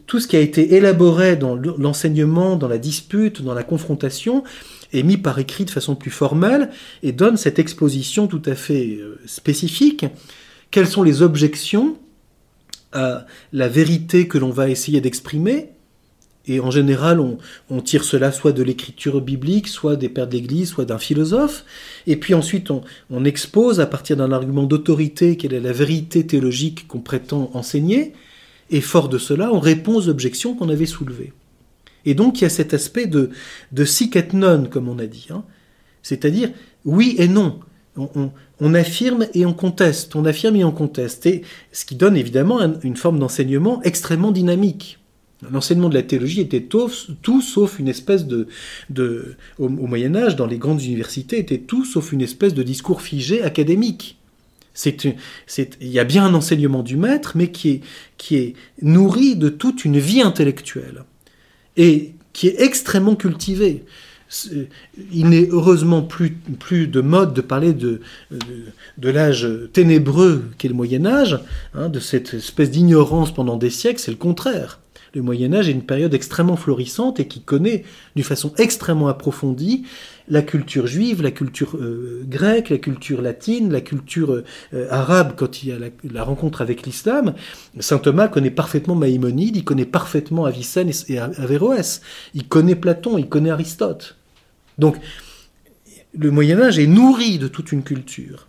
tout 0.06 0.18
ce 0.18 0.26
qui 0.26 0.36
a 0.36 0.40
été 0.40 0.75
élaboré 0.75 1.36
dans 1.36 1.54
l'enseignement, 1.54 2.56
dans 2.56 2.68
la 2.68 2.78
dispute, 2.78 3.42
dans 3.42 3.54
la 3.54 3.62
confrontation, 3.62 4.42
est 4.92 5.02
mis 5.02 5.16
par 5.16 5.38
écrit 5.38 5.64
de 5.64 5.70
façon 5.70 5.94
plus 5.94 6.10
formelle 6.10 6.70
et 7.02 7.12
donne 7.12 7.36
cette 7.36 7.58
exposition 7.58 8.26
tout 8.26 8.42
à 8.46 8.54
fait 8.54 8.98
euh, 9.00 9.20
spécifique. 9.26 10.06
Quelles 10.70 10.86
sont 10.86 11.02
les 11.02 11.22
objections 11.22 11.96
à 12.92 13.26
la 13.52 13.68
vérité 13.68 14.28
que 14.28 14.38
l'on 14.38 14.50
va 14.50 14.68
essayer 14.68 15.00
d'exprimer 15.00 15.70
et 16.48 16.60
en 16.60 16.70
général, 16.70 17.20
on, 17.20 17.80
tire 17.80 18.04
cela 18.04 18.30
soit 18.30 18.52
de 18.52 18.62
l'écriture 18.62 19.20
biblique, 19.20 19.66
soit 19.66 19.96
des 19.96 20.08
pères 20.08 20.28
de 20.28 20.32
l'Église, 20.32 20.68
soit 20.68 20.84
d'un 20.84 20.98
philosophe. 20.98 21.64
Et 22.06 22.16
puis 22.16 22.34
ensuite, 22.34 22.70
on, 22.70 23.24
expose 23.24 23.80
à 23.80 23.86
partir 23.86 24.16
d'un 24.16 24.30
argument 24.30 24.62
d'autorité 24.62 25.36
quelle 25.36 25.54
est 25.54 25.60
la 25.60 25.72
vérité 25.72 26.24
théologique 26.24 26.86
qu'on 26.86 27.00
prétend 27.00 27.50
enseigner. 27.54 28.12
Et 28.70 28.80
fort 28.80 29.08
de 29.08 29.18
cela, 29.18 29.52
on 29.52 29.58
répond 29.58 29.96
aux 29.96 30.08
objections 30.08 30.54
qu'on 30.54 30.68
avait 30.68 30.86
soulevées. 30.86 31.32
Et 32.04 32.14
donc 32.14 32.40
il 32.40 32.42
y 32.42 32.46
a 32.46 32.50
cet 32.50 32.72
aspect 32.74 33.06
de, 33.06 33.30
de 33.72 33.84
sic 33.84 34.14
et 34.14 34.28
non, 34.32 34.66
comme 34.70 34.88
on 34.88 34.98
a 35.00 35.06
dit. 35.06 35.26
Hein. 35.30 35.44
C'est-à-dire 36.02 36.50
oui 36.84 37.16
et 37.18 37.26
non. 37.26 37.58
On, 37.96 38.30
affirme 38.75 39.26
et 39.34 39.46
on 39.46 39.52
conteste, 39.52 40.16
on 40.16 40.25
affirme 40.25 40.56
et 40.56 40.64
on 40.64 40.72
conteste. 40.72 41.26
Et 41.26 41.42
ce 41.72 41.84
qui 41.84 41.94
donne 41.94 42.16
évidemment 42.16 42.60
une 42.82 42.96
forme 42.96 43.18
d'enseignement 43.18 43.82
extrêmement 43.82 44.32
dynamique. 44.32 44.98
L'enseignement 45.50 45.90
de 45.90 45.94
la 45.94 46.02
théologie 46.02 46.40
était 46.40 46.62
tout, 46.62 47.42
sauf 47.42 47.78
une 47.78 47.88
espèce 47.88 48.26
de, 48.26 48.48
de 48.88 49.36
au, 49.58 49.68
Moyen 49.68 50.14
Âge, 50.16 50.34
dans 50.34 50.46
les 50.46 50.56
grandes 50.56 50.82
universités, 50.82 51.38
était 51.38 51.58
tout 51.58 51.84
sauf 51.84 52.12
une 52.12 52.22
espèce 52.22 52.54
de 52.54 52.62
discours 52.62 53.02
figé 53.02 53.42
académique. 53.42 54.16
Il 54.84 55.16
y 55.80 55.98
a 55.98 56.04
bien 56.04 56.25
un 56.25 56.34
enseignement 56.34 56.82
du 56.82 56.96
maître, 56.96 57.32
mais 57.34 57.50
qui 57.50 57.68
est, 57.68 57.80
qui 58.16 58.36
est 58.36 58.54
nourri 58.80 59.36
de 59.36 59.48
toute 59.48 59.84
une 59.84 59.98
vie 59.98 60.22
intellectuelle 60.22 61.04
et 61.76 62.14
qui 62.32 62.48
est 62.48 62.60
extrêmement 62.60 63.16
cultivé. 63.16 63.84
Il 65.12 65.28
n'est 65.28 65.49
heureusement 65.50 66.02
plus, 66.02 66.33
plus 66.59 66.88
de 66.88 67.00
mode 67.00 67.33
de 67.35 67.40
parler 67.40 67.73
de, 67.73 68.00
de, 68.99 69.09
l'âge 69.09 69.49
ténébreux 69.73 70.45
qu'est 70.59 70.68
le 70.68 70.75
Moyen 70.75 71.06
Âge, 71.06 71.38
hein, 71.75 71.88
de 71.88 72.00
cette 72.00 72.35
espèce 72.35 72.71
d'ignorance 72.71 73.33
pendant 73.33 73.56
des 73.56 73.71
siècles, 73.71 74.00
c'est 74.00 74.11
le 74.11 74.16
contraire. 74.16 74.80
Le 75.14 75.23
Moyen 75.23 75.54
Âge 75.54 75.68
est 75.68 75.73
une 75.73 75.87
période 75.87 76.12
extrêmement 76.12 76.56
florissante 76.56 77.21
et 77.21 77.26
qui 77.26 77.40
connaît 77.40 77.85
d'une 78.16 78.25
façon 78.25 78.52
extrêmement 78.59 79.09
approfondie 79.09 79.85
la 80.28 80.42
culture 80.42 80.87
juive, 80.87 81.23
la 81.23 81.30
culture 81.30 81.76
euh, 81.76 82.23
grecque, 82.28 82.68
la 82.68 82.78
culture 82.78 83.23
latine, 83.23 83.73
la 83.73 83.80
culture 83.80 84.42
euh, 84.75 84.88
arabe 84.90 85.33
quand 85.37 85.62
il 85.62 85.68
y 85.68 85.73
a 85.73 85.76
la, 86.11 86.23
rencontre 86.23 86.61
avec 86.61 86.85
l'islam. 86.85 87.35
Saint 87.78 87.99
Thomas 87.99 88.28
connaît 88.28 88.50
parfaitement 88.50 88.95
Maïmonide, 88.95 89.56
il 89.56 89.64
connaît 89.64 89.87
parfaitement 89.87 90.45
Avicenne 90.45 90.90
et, 91.09 91.18
Averroès, 91.18 92.02
il 92.35 92.47
connaît 92.49 92.75
Platon, 92.75 93.18
il 93.18 93.28
connaît 93.28 93.50
Aristote. 93.50 94.15
Donc 94.78 94.97
le 96.12 96.30
Moyen 96.30 96.61
Âge 96.61 96.78
est 96.78 96.87
nourri 96.87 97.38
de 97.38 97.49
toute 97.49 97.73
une 97.73 97.83
culture 97.83 98.49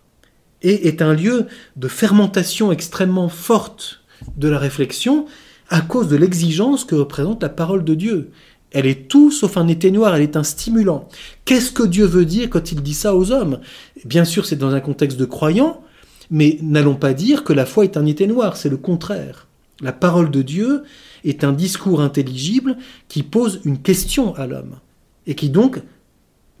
et 0.62 0.88
est 0.88 1.02
un 1.02 1.14
lieu 1.14 1.46
de 1.76 1.88
fermentation 1.88 2.72
extrêmement 2.72 3.28
forte 3.28 4.00
de 4.36 4.48
la 4.48 4.58
réflexion 4.58 5.26
à 5.68 5.80
cause 5.80 6.08
de 6.08 6.16
l'exigence 6.16 6.84
que 6.84 6.94
représente 6.94 7.42
la 7.42 7.48
parole 7.48 7.84
de 7.84 7.94
Dieu. 7.94 8.30
Elle 8.70 8.86
est 8.86 9.08
tout 9.08 9.30
sauf 9.30 9.56
un 9.56 9.68
éteignoir, 9.68 10.14
elle 10.14 10.22
est 10.22 10.36
un 10.36 10.42
stimulant. 10.42 11.08
Qu'est-ce 11.44 11.72
que 11.72 11.84
Dieu 11.84 12.04
veut 12.04 12.24
dire 12.24 12.50
quand 12.50 12.72
il 12.72 12.82
dit 12.82 12.94
ça 12.94 13.14
aux 13.14 13.32
hommes? 13.32 13.60
Bien 14.04 14.24
sûr, 14.24 14.46
c'est 14.46 14.56
dans 14.56 14.74
un 14.74 14.80
contexte 14.80 15.18
de 15.18 15.24
croyants, 15.24 15.82
mais 16.30 16.58
n'allons 16.60 16.96
pas 16.96 17.14
dire 17.14 17.44
que 17.44 17.52
la 17.52 17.64
foi 17.64 17.84
est 17.84 17.96
un 17.96 18.06
éteignoir, 18.06 18.56
c'est 18.56 18.68
le 18.68 18.76
contraire. 18.76 19.46
La 19.80 19.92
parole 19.92 20.30
de 20.30 20.42
Dieu 20.42 20.82
est 21.24 21.44
un 21.44 21.52
discours 21.52 22.00
intelligible 22.00 22.76
qui 23.08 23.22
pose 23.22 23.60
une 23.64 23.78
question 23.78 24.34
à 24.34 24.46
l'homme, 24.46 24.80
et 25.26 25.34
qui 25.34 25.48
donc 25.48 25.80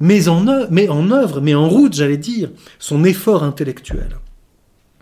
met 0.00 0.28
en 0.28 0.46
œuvre, 0.46 1.40
met 1.40 1.54
en, 1.54 1.68
route, 1.68 1.94
j'allais 1.94 2.16
dire, 2.16 2.50
son 2.78 3.04
effort 3.04 3.42
intellectuel. 3.42 4.18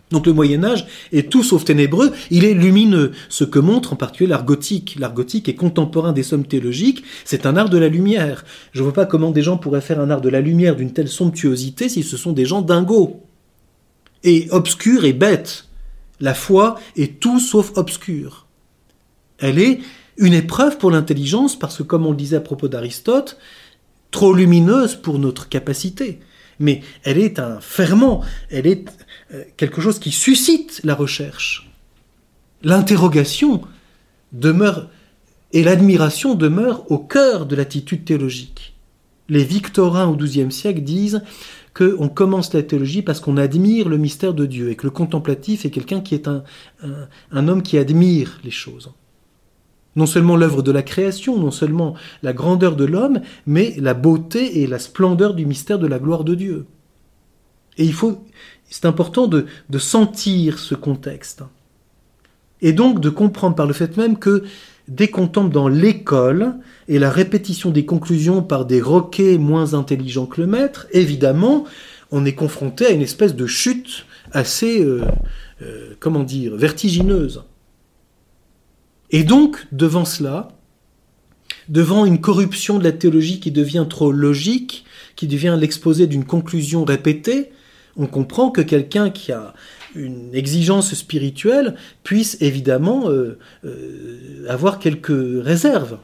Donc 0.09 0.25
le 0.25 0.33
Moyen 0.33 0.63
Âge 0.63 0.87
est 1.11 1.29
tout 1.29 1.43
sauf 1.43 1.65
ténébreux, 1.65 2.13
il 2.31 2.45
est 2.45 2.53
lumineux, 2.53 3.11
ce 3.27 3.43
que 3.43 3.59
montre 3.59 3.93
en 3.93 3.95
particulier 3.97 4.29
l'art 4.29 4.45
gothique. 4.45 4.95
L'art 4.97 5.13
gothique 5.13 5.49
est 5.49 5.55
contemporain 5.55 6.13
des 6.13 6.23
sommes 6.23 6.45
théologiques, 6.45 7.03
c'est 7.25 7.45
un 7.45 7.57
art 7.57 7.69
de 7.69 7.77
la 7.77 7.89
lumière. 7.89 8.45
Je 8.71 8.79
ne 8.79 8.83
vois 8.85 8.93
pas 8.93 9.05
comment 9.05 9.31
des 9.31 9.41
gens 9.43 9.57
pourraient 9.57 9.81
faire 9.81 9.99
un 9.99 10.09
art 10.09 10.21
de 10.21 10.29
la 10.29 10.39
lumière 10.39 10.77
d'une 10.77 10.93
telle 10.93 11.09
somptuosité 11.09 11.89
si 11.89 12.03
ce 12.03 12.15
sont 12.15 12.31
des 12.31 12.45
gens 12.45 12.61
dingos. 12.61 13.21
Et 14.23 14.47
obscurs 14.51 15.03
et 15.03 15.13
bêtes. 15.13 15.65
La 16.19 16.33
foi 16.33 16.79
est 16.95 17.19
tout 17.19 17.39
sauf 17.39 17.73
obscure. 17.75 18.47
Elle 19.39 19.59
est 19.59 19.79
une 20.17 20.33
épreuve 20.33 20.77
pour 20.77 20.89
l'intelligence 20.89 21.57
parce 21.57 21.77
que, 21.77 21.83
comme 21.83 22.05
on 22.05 22.11
le 22.11 22.17
disait 22.17 22.37
à 22.37 22.41
propos 22.41 22.67
d'Aristote, 22.67 23.37
trop 24.11 24.33
lumineuse 24.33 24.95
pour 24.95 25.19
notre 25.19 25.49
capacité. 25.49 26.19
Mais 26.59 26.81
elle 27.03 27.19
est 27.19 27.39
un 27.39 27.59
ferment, 27.59 28.23
elle 28.49 28.67
est 28.67 28.85
euh, 29.33 29.43
quelque 29.57 29.81
chose 29.81 29.99
qui 29.99 30.11
suscite 30.11 30.81
la 30.83 30.95
recherche. 30.95 31.69
L'interrogation 32.63 33.61
demeure 34.31 34.89
et 35.53 35.63
l'admiration 35.63 36.35
demeure 36.35 36.91
au 36.91 36.97
cœur 36.97 37.45
de 37.45 37.55
l'attitude 37.55 38.05
théologique. 38.05 38.73
Les 39.29 39.43
victorins 39.43 40.07
au 40.07 40.15
XIIe 40.15 40.51
siècle 40.51 40.81
disent 40.81 41.21
qu'on 41.75 42.09
commence 42.09 42.53
la 42.53 42.63
théologie 42.63 43.03
parce 43.03 43.19
qu'on 43.19 43.37
admire 43.37 43.87
le 43.87 43.97
mystère 43.97 44.33
de 44.33 44.45
Dieu 44.45 44.71
et 44.71 44.75
que 44.75 44.87
le 44.87 44.91
contemplatif 44.91 45.63
est 45.63 45.69
quelqu'un 45.69 46.01
qui 46.01 46.15
est 46.15 46.27
un, 46.27 46.43
un 47.31 47.47
homme 47.47 47.61
qui 47.61 47.77
admire 47.77 48.39
les 48.43 48.51
choses. 48.51 48.91
Non 49.97 50.05
seulement 50.05 50.37
l'œuvre 50.37 50.61
de 50.61 50.71
la 50.71 50.83
création, 50.83 51.37
non 51.39 51.51
seulement 51.51 51.95
la 52.21 52.31
grandeur 52.31 52.75
de 52.75 52.85
l'homme, 52.85 53.19
mais 53.47 53.75
la 53.79 53.95
beauté 53.95 54.61
et 54.61 54.67
la 54.67 54.77
splendeur 54.77 55.33
du 55.33 55.45
mystère 55.45 55.79
de 55.79 55.87
la 55.87 55.97
gloire 55.97 56.23
de 56.23 56.35
Dieu. 56.35 56.67
Et 57.79 57.83
il 57.83 57.93
faut, 57.93 58.23
c'est 58.69 58.85
important 58.85 59.27
de, 59.27 59.47
sentir 59.79 60.59
ce 60.59 60.75
contexte. 60.75 61.41
Et 62.61 62.73
donc 62.73 62.99
de 62.99 63.09
comprendre 63.09 63.55
par 63.55 63.65
le 63.65 63.73
fait 63.73 63.97
même 63.97 64.19
que 64.19 64.43
dès 64.87 65.07
qu'on 65.07 65.27
tombe 65.27 65.51
dans 65.51 65.67
l'école 65.67 66.53
et 66.87 66.99
la 66.99 67.09
répétition 67.09 67.71
des 67.71 67.85
conclusions 67.85 68.43
par 68.43 68.65
des 68.65 68.81
roquets 68.81 69.39
moins 69.39 69.73
intelligents 69.73 70.27
que 70.27 70.41
le 70.41 70.47
maître, 70.47 70.85
évidemment, 70.91 71.65
on 72.11 72.23
est 72.23 72.35
confronté 72.35 72.85
à 72.85 72.91
une 72.91 73.01
espèce 73.01 73.35
de 73.35 73.47
chute 73.47 74.05
assez, 74.31 74.79
euh, 74.79 75.01
euh, 75.63 75.95
comment 75.99 76.23
dire, 76.23 76.55
vertigineuse. 76.55 77.41
Et 79.11 79.23
donc, 79.23 79.67
devant 79.71 80.05
cela, 80.05 80.49
devant 81.69 82.05
une 82.05 82.21
corruption 82.21 82.79
de 82.79 82.83
la 82.83 82.91
théologie 82.91 83.39
qui 83.39 83.51
devient 83.51 83.85
trop 83.89 84.11
logique, 84.11 84.85
qui 85.15 85.27
devient 85.27 85.57
l'exposé 85.59 86.07
d'une 86.07 86.25
conclusion 86.25 86.83
répétée, 86.83 87.51
on 87.95 88.05
comprend 88.07 88.51
que 88.51 88.61
quelqu'un 88.61 89.09
qui 89.09 89.31
a 89.31 89.53
une 89.95 90.33
exigence 90.35 90.93
spirituelle 90.93 91.75
puisse 92.03 92.37
évidemment 92.41 93.09
euh, 93.09 93.39
euh, 93.65 94.45
avoir 94.47 94.79
quelques 94.79 95.43
réserves. 95.43 95.97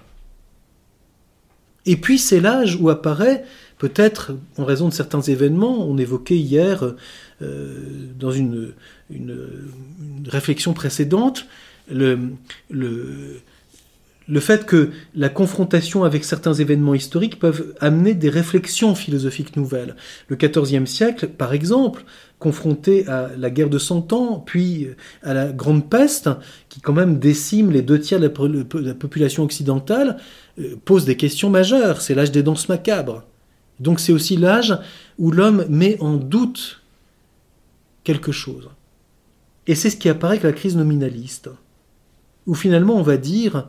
Et 1.85 1.97
puis 1.97 2.17
c'est 2.17 2.39
l'âge 2.39 2.77
où 2.79 2.89
apparaît, 2.89 3.43
peut-être 3.77 4.35
en 4.57 4.65
raison 4.65 4.87
de 4.87 4.93
certains 4.93 5.21
événements, 5.21 5.85
on 5.87 5.97
évoquait 5.97 6.37
hier 6.37 6.95
euh, 7.41 8.07
dans 8.17 8.31
une, 8.31 8.73
une, 9.09 9.37
réflexion 10.27 10.73
précédente, 10.73 11.45
le, 11.89 13.39
fait 14.39 14.65
que 14.65 14.91
la 15.15 15.29
confrontation 15.29 16.03
avec 16.03 16.23
certains 16.23 16.53
événements 16.53 16.93
historiques 16.93 17.39
peuvent 17.39 17.73
amener 17.79 18.13
des 18.13 18.29
réflexions 18.29 18.95
philosophiques 18.95 19.55
nouvelles. 19.55 19.95
Le 20.27 20.35
XIVe 20.35 20.85
siècle, 20.85 21.27
par 21.27 21.53
exemple, 21.53 22.03
confronté 22.39 23.07
à 23.07 23.29
la 23.37 23.49
guerre 23.49 23.69
de 23.69 23.77
Cent 23.77 24.11
Ans, 24.11 24.43
puis 24.45 24.87
à 25.21 25.33
la 25.33 25.51
Grande 25.51 25.89
Peste, 25.89 26.29
qui 26.69 26.81
quand 26.81 26.93
même 26.93 27.19
décime 27.19 27.71
les 27.71 27.81
deux 27.81 27.99
tiers 27.99 28.19
de 28.19 28.31
la, 28.79 28.93
population 28.93 29.43
occidentale, 29.43 30.17
euh, 30.59 30.75
pose 30.83 31.05
des 31.05 31.15
questions 31.15 31.49
majeures. 31.49 32.01
C'est 32.01 32.15
l'âge 32.15 32.31
des 32.31 32.43
danses 32.43 32.67
macabres. 32.67 33.23
Donc 33.79 33.99
c'est 33.99 34.13
aussi 34.13 34.37
l'âge 34.37 34.77
où 35.17 35.31
l'homme 35.31 35.65
met 35.69 35.97
en 35.99 36.15
doute 36.15 36.81
quelque 38.03 38.31
chose. 38.31 38.69
Et 39.67 39.75
c'est 39.75 39.89
ce 39.89 39.97
qui 39.97 40.09
apparaît 40.09 40.33
avec 40.33 40.43
la 40.43 40.51
crise 40.51 40.75
nominaliste, 40.75 41.49
où 42.47 42.55
finalement 42.55 42.95
on 42.95 43.03
va 43.03 43.17
dire 43.17 43.67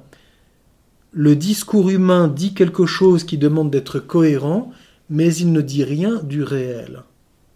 le 1.13 1.37
discours 1.37 1.91
humain 1.91 2.27
dit 2.27 2.55
quelque 2.55 2.87
chose 2.87 3.23
qui 3.23 3.39
demande 3.39 3.71
d'être 3.71 4.01
cohérent, 4.01 4.73
mais 5.09 5.35
il 5.35 5.53
ne 5.53 5.61
dit 5.61 5.85
rien 5.85 6.21
du 6.25 6.43
réel. 6.43 7.05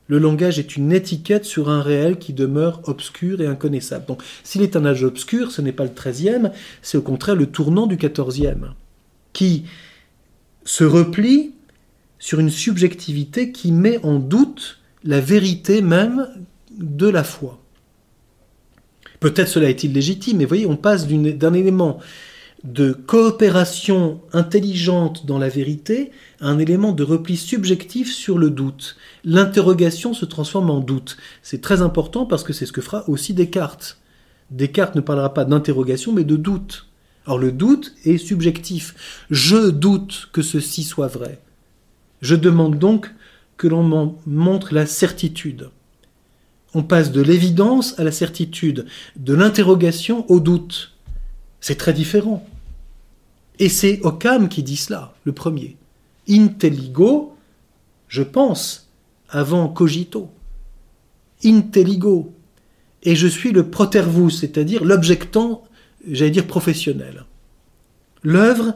Le 0.06 0.18
langage 0.18 0.58
est 0.58 0.76
une 0.76 0.92
étiquette 0.92 1.44
sur 1.44 1.68
un 1.68 1.82
réel 1.82 2.18
qui 2.18 2.32
demeure 2.32 2.80
obscur 2.84 3.40
et 3.40 3.46
inconnaissable. 3.46 4.06
Donc, 4.06 4.22
s'il 4.44 4.62
est 4.62 4.76
un 4.76 4.86
âge 4.86 5.02
obscur, 5.02 5.50
ce 5.50 5.60
n'est 5.60 5.72
pas 5.72 5.84
le 5.84 5.90
XIIIe, 5.90 6.50
c'est 6.82 6.96
au 6.96 7.02
contraire 7.02 7.34
le 7.34 7.46
tournant 7.46 7.86
du 7.86 7.96
XIVe, 7.96 8.70
qui 9.32 9.64
se 10.64 10.84
replie 10.84 11.52
sur 12.18 12.40
une 12.40 12.50
subjectivité 12.50 13.52
qui 13.52 13.72
met 13.72 13.98
en 14.04 14.18
doute 14.18 14.78
la 15.04 15.20
vérité 15.20 15.82
même 15.82 16.28
de 16.78 17.08
la 17.08 17.24
foi. 17.24 17.60
Peut-être 19.20 19.48
cela 19.48 19.68
est 19.68 19.84
illégitime, 19.84 20.38
mais 20.38 20.44
voyez, 20.44 20.66
on 20.66 20.76
passe 20.76 21.06
d'un 21.06 21.54
élément 21.54 21.98
de 22.64 22.92
coopération 22.92 24.20
intelligente 24.32 25.26
dans 25.26 25.38
la 25.38 25.48
vérité 25.48 26.10
à 26.40 26.48
un 26.48 26.58
élément 26.58 26.92
de 26.92 27.04
repli 27.04 27.36
subjectif 27.36 28.12
sur 28.12 28.38
le 28.38 28.50
doute. 28.50 28.96
L'interrogation 29.24 30.12
se 30.12 30.24
transforme 30.24 30.70
en 30.70 30.80
doute. 30.80 31.16
C'est 31.42 31.60
très 31.60 31.82
important 31.82 32.26
parce 32.26 32.42
que 32.42 32.52
c'est 32.52 32.66
ce 32.66 32.72
que 32.72 32.80
fera 32.80 33.08
aussi 33.08 33.32
Descartes. 33.32 33.98
Descartes 34.50 34.96
ne 34.96 35.00
parlera 35.00 35.34
pas 35.34 35.44
d'interrogation 35.44 36.12
mais 36.12 36.24
de 36.24 36.36
doute. 36.36 36.86
Or 37.26 37.38
le 37.38 37.52
doute 37.52 37.94
est 38.04 38.18
subjectif. 38.18 39.24
Je 39.30 39.70
doute 39.70 40.28
que 40.32 40.42
ceci 40.42 40.82
soit 40.82 41.08
vrai. 41.08 41.40
Je 42.22 42.34
demande 42.34 42.78
donc 42.78 43.12
que 43.56 43.68
l'on 43.68 43.82
m'en 43.82 44.16
montre 44.26 44.74
la 44.74 44.86
certitude. 44.86 45.70
On 46.74 46.82
passe 46.82 47.12
de 47.12 47.22
l'évidence 47.22 47.98
à 47.98 48.04
la 48.04 48.12
certitude, 48.12 48.86
de 49.16 49.34
l'interrogation 49.34 50.30
au 50.30 50.40
doute. 50.40 50.92
C'est 51.60 51.78
très 51.78 51.92
différent. 51.92 52.46
Et 53.58 53.68
c'est 53.68 54.00
Occam 54.02 54.48
qui 54.48 54.62
dit 54.62 54.76
cela, 54.76 55.14
le 55.24 55.32
premier. 55.32 55.76
Intelligo, 56.28 57.34
je 58.06 58.22
pense, 58.22 58.88
avant 59.28 59.68
cogito. 59.68 60.30
Intelligo. 61.44 62.34
Et 63.02 63.16
je 63.16 63.26
suis 63.26 63.52
le 63.52 63.70
protervus, 63.70 64.30
c'est-à-dire 64.30 64.84
l'objectant, 64.84 65.64
j'allais 66.06 66.30
dire 66.30 66.46
professionnel. 66.46 67.24
L'œuvre 68.22 68.74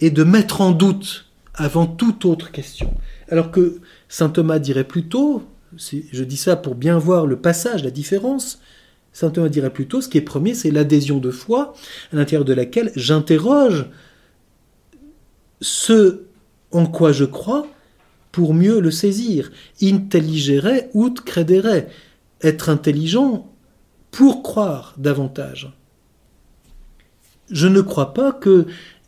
est 0.00 0.10
de 0.10 0.24
mettre 0.24 0.60
en 0.60 0.72
doute 0.72 1.26
avant 1.54 1.86
toute 1.86 2.24
autre 2.24 2.50
question. 2.50 2.92
Alors 3.30 3.50
que 3.50 3.80
saint 4.08 4.30
Thomas 4.30 4.58
dirait 4.58 4.84
plutôt, 4.84 5.42
je 5.76 6.24
dis 6.24 6.36
ça 6.36 6.56
pour 6.56 6.74
bien 6.74 6.98
voir 6.98 7.26
le 7.26 7.38
passage, 7.38 7.84
la 7.84 7.90
différence, 7.90 8.60
Saint 9.12 9.30
Thomas 9.30 9.48
dirait 9.48 9.70
plutôt, 9.70 10.00
ce 10.00 10.08
qui 10.08 10.18
est 10.18 10.22
premier, 10.22 10.54
c'est 10.54 10.70
l'adhésion 10.70 11.18
de 11.18 11.30
foi, 11.30 11.74
à 12.12 12.16
l'intérieur 12.16 12.44
de 12.44 12.52
laquelle 12.52 12.92
j'interroge 12.96 13.86
ce 15.60 16.22
en 16.70 16.86
quoi 16.86 17.12
je 17.12 17.24
crois 17.24 17.66
pour 18.32 18.54
mieux 18.54 18.80
le 18.80 18.90
saisir. 18.90 19.50
Intelligere 19.82 20.88
ut 20.94 21.14
credere. 21.24 21.86
Être 22.42 22.70
intelligent 22.70 23.52
pour 24.10 24.42
croire 24.42 24.94
davantage. 24.96 25.72
Je 27.50 27.66
ne 27.66 27.80
crois 27.80 28.14
pas 28.14 28.32
que 28.32 28.66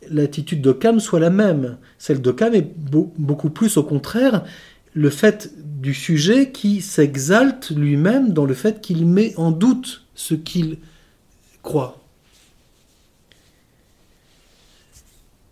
l'attitude 0.09 0.61
d'Occam 0.61 0.99
soit 0.99 1.19
la 1.19 1.29
même. 1.29 1.77
Celle 1.97 2.21
d'Occam 2.21 2.53
est 2.53 2.69
beaucoup 2.77 3.49
plus, 3.49 3.77
au 3.77 3.83
contraire, 3.83 4.43
le 4.93 5.09
fait 5.09 5.51
du 5.57 5.93
sujet 5.93 6.51
qui 6.51 6.81
s'exalte 6.81 7.71
lui-même 7.71 8.31
dans 8.31 8.45
le 8.45 8.53
fait 8.53 8.81
qu'il 8.81 9.05
met 9.05 9.33
en 9.37 9.51
doute 9.51 10.05
ce 10.15 10.35
qu'il 10.35 10.77
croit. 11.61 11.99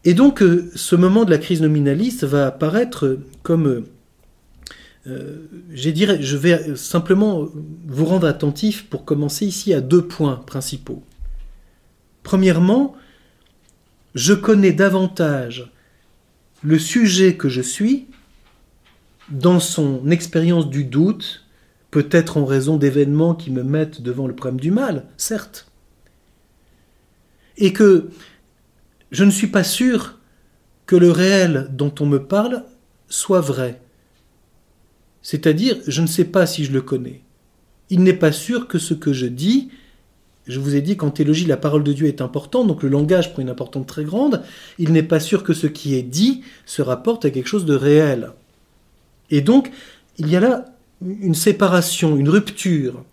Et 0.04 0.14
donc 0.14 0.42
euh, 0.42 0.72
ce 0.76 0.96
moment 0.96 1.26
de 1.26 1.32
la 1.32 1.38
crise 1.38 1.62
nominaliste 1.62 2.24
va 2.24 2.48
apparaître 2.48 3.20
comme, 3.44 3.68
euh, 3.68 3.86
euh, 5.08 5.48
je 5.74 6.38
vais 6.38 6.76
simplement 6.76 7.48
vous 7.88 8.06
rendre 8.06 8.28
attentif 8.28 8.88
pour 8.90 9.06
commencer 9.06 9.46
ici 9.46 9.74
à 9.74 9.82
deux 9.82 10.06
points 10.06 10.38
principaux. 10.38 11.04
Premièrement, 12.24 12.96
je 14.16 14.34
connais 14.34 14.74
davantage 14.74 15.72
le 16.64 16.78
sujet 16.78 17.36
que 17.36 17.50
je 17.50 17.62
suis 17.62 18.08
dans 19.32 19.60
son 19.60 20.10
expérience 20.10 20.70
du 20.70 20.84
doute, 20.84 21.46
peut-être 21.90 22.38
en 22.38 22.46
raison 22.46 22.78
d'événements 22.78 23.36
qui 23.36 23.52
me 23.52 23.64
mettent 23.64 24.02
devant 24.02 24.28
le 24.28 24.36
problème 24.36 24.60
du 24.60 24.72
mal, 24.72 25.06
certes, 25.18 25.72
et 27.58 27.74
que 27.74 28.10
je 29.12 29.24
ne 29.24 29.32
suis 29.32 29.48
pas 29.48 29.64
sûr 29.64 30.20
que 30.86 30.96
le 30.96 31.12
réel 31.12 31.68
dont 31.72 31.94
on 32.00 32.06
me 32.06 32.24
parle 32.24 32.64
soit 33.08 33.42
vrai. 33.42 33.82
C'est-à-dire, 35.22 35.78
je 35.88 36.02
ne 36.02 36.08
sais 36.08 36.26
pas 36.26 36.46
si 36.46 36.66
je 36.66 36.72
le 36.72 36.82
connais. 36.82 37.22
Il 37.90 38.04
n'est 38.04 38.14
pas 38.14 38.32
sûr 38.32 38.68
que 38.68 38.80
ce 38.80 38.94
que 38.94 39.14
je 39.14 39.28
dis, 39.28 39.70
je 40.48 40.60
vous 40.60 40.76
ai 40.76 40.82
dit 40.82 40.98
qu'en 40.98 41.12
théologie, 41.12 41.46
la 41.46 41.58
parole 41.58 41.84
de 41.84 41.94
Dieu 41.94 42.08
est 42.08 42.22
importante, 42.22 42.68
donc 42.68 42.84
le 42.84 42.90
langage 42.90 43.32
prend 43.32 43.42
une 43.42 43.50
importance 43.50 43.86
très 43.86 44.04
grande, 44.04 44.44
il 44.80 44.92
n'est 44.92 45.04
pas 45.04 45.20
sûr 45.20 45.44
que 45.44 45.54
ce 45.54 45.68
qui 45.68 45.96
est 45.96 46.04
dit 46.04 46.42
se 46.66 46.82
rapporte 46.82 47.26
à 47.26 47.30
quelque 47.30 47.48
chose 47.48 47.66
de 47.66 47.76
réel. 47.76 48.32
Et 49.32 49.42
donc, 49.42 49.72
il 50.18 50.30
y 50.30 50.36
a 50.36 50.40
là 50.40 50.66
une 51.02 51.34
séparation, 51.34 52.16
une 52.16 52.30
rupture 52.30 53.04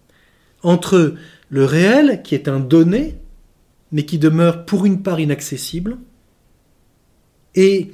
entre 0.63 1.15
le 1.49 1.65
réel, 1.65 2.23
qui 2.23 2.35
est 2.35 2.49
un 2.49 2.61
donné, 2.61 3.17
mais 3.93 4.05
qui 4.05 4.19
demeure 4.19 4.67
pour 4.67 4.85
une 4.85 5.03
part 5.03 5.21
inaccessible, 5.21 5.97
et 7.55 7.93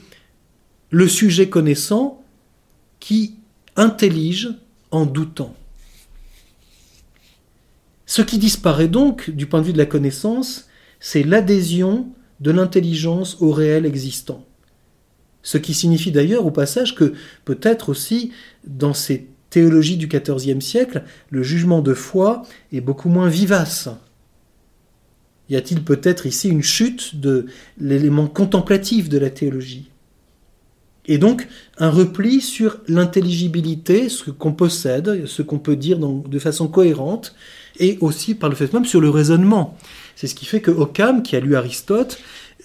le 0.91 1.07
sujet 1.07 1.49
connaissant 1.49 2.25
qui 2.99 3.37
intellige 3.77 4.51
en 4.91 5.07
doutant. 5.07 5.55
Ce 8.07 8.23
qui 8.23 8.39
disparaît 8.39 8.89
donc, 8.89 9.31
du 9.31 9.47
point 9.47 9.61
de 9.61 9.67
vue 9.67 9.73
de 9.73 9.79
la 9.79 9.87
connaissance, 9.87 10.69
c'est 11.01 11.23
l'adhésion 11.23 12.09
de 12.41 12.51
l'intelligence 12.51 13.37
au 13.41 13.53
réel 13.53 13.87
existant. 13.87 14.44
Ce 15.45 15.59
qui 15.59 15.75
signifie 15.75 16.11
d'ailleurs 16.11 16.47
au 16.47 16.51
passage 16.51 16.97
que 16.97 17.13
peut-être 17.45 17.91
aussi 17.91 18.33
dans 18.67 18.95
ces 18.95 19.29
théologies 19.51 19.99
du 19.99 20.09
XIVe 20.09 20.61
siècle, 20.61 21.05
le 21.31 21.45
jugement 21.45 21.81
de 21.81 21.95
foi 21.95 22.43
est 22.73 22.81
beaucoup 22.81 23.09
moins 23.09 23.29
vivace. 23.29 23.89
Y 25.51 25.57
a-t-il 25.57 25.85
peut-être 25.85 26.27
ici 26.27 26.49
une 26.49 26.63
chute 26.63 27.21
de 27.21 27.47
l'élément 27.79 28.27
contemplatif 28.27 29.09
de 29.09 29.19
la 29.19 29.31
théologie? 29.31 29.91
Et 31.07 31.19
donc 31.19 31.47
un 31.77 31.91
repli 31.91 32.41
sur 32.41 32.79
l'intelligibilité, 32.89 34.09
ce 34.09 34.31
qu'on 34.31 34.55
possède, 34.55 35.27
ce 35.27 35.43
qu'on 35.43 35.59
peut 35.59 35.77
dire 35.77 35.99
de 35.99 36.39
façon 36.39 36.67
cohérente, 36.67 37.35
et 37.79 37.99
aussi 38.01 38.35
par 38.35 38.49
le 38.49 38.57
fait 38.57 38.73
même 38.73 38.87
sur 38.87 39.03
le 39.03 39.11
raisonnement. 39.11 39.77
C'est 40.17 40.27
ce 40.27 40.35
qui 40.35 40.47
fait 40.47 40.63
que 40.63 40.71
Occam, 40.71 41.23
qui 41.23 41.37
a 41.37 41.41
lu 41.41 41.57
Aristote, 41.57 42.19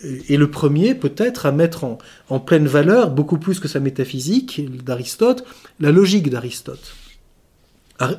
est 0.04 0.38
le 0.38 0.50
premier 0.50 0.96
peut-être 0.96 1.46
à 1.46 1.52
mettre 1.52 1.86
en, 2.30 2.40
pleine 2.40 2.68
valeur, 2.68 3.12
beaucoup 3.12 3.38
plus 3.38 3.60
que 3.60 3.68
sa 3.68 3.80
métaphysique 3.80 4.62
d'Aristote, 4.84 5.44
la 5.80 5.92
logique 5.92 6.30
d'Aristote. 6.30 6.96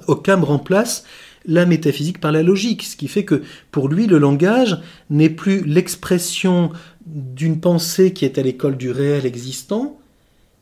Occam 0.06 0.44
remplace 0.44 1.04
la 1.46 1.64
métaphysique 1.64 2.20
par 2.20 2.32
la 2.32 2.42
logique, 2.42 2.82
ce 2.82 2.96
qui 2.96 3.08
fait 3.08 3.24
que 3.24 3.42
pour 3.70 3.88
lui 3.88 4.06
le 4.06 4.18
langage 4.18 4.78
n'est 5.08 5.30
plus 5.30 5.64
l'expression 5.64 6.70
d'une 7.06 7.60
pensée 7.60 8.12
qui 8.12 8.26
est 8.26 8.38
à 8.38 8.42
l'école 8.42 8.76
du 8.76 8.90
réel 8.90 9.24
existant, 9.24 9.98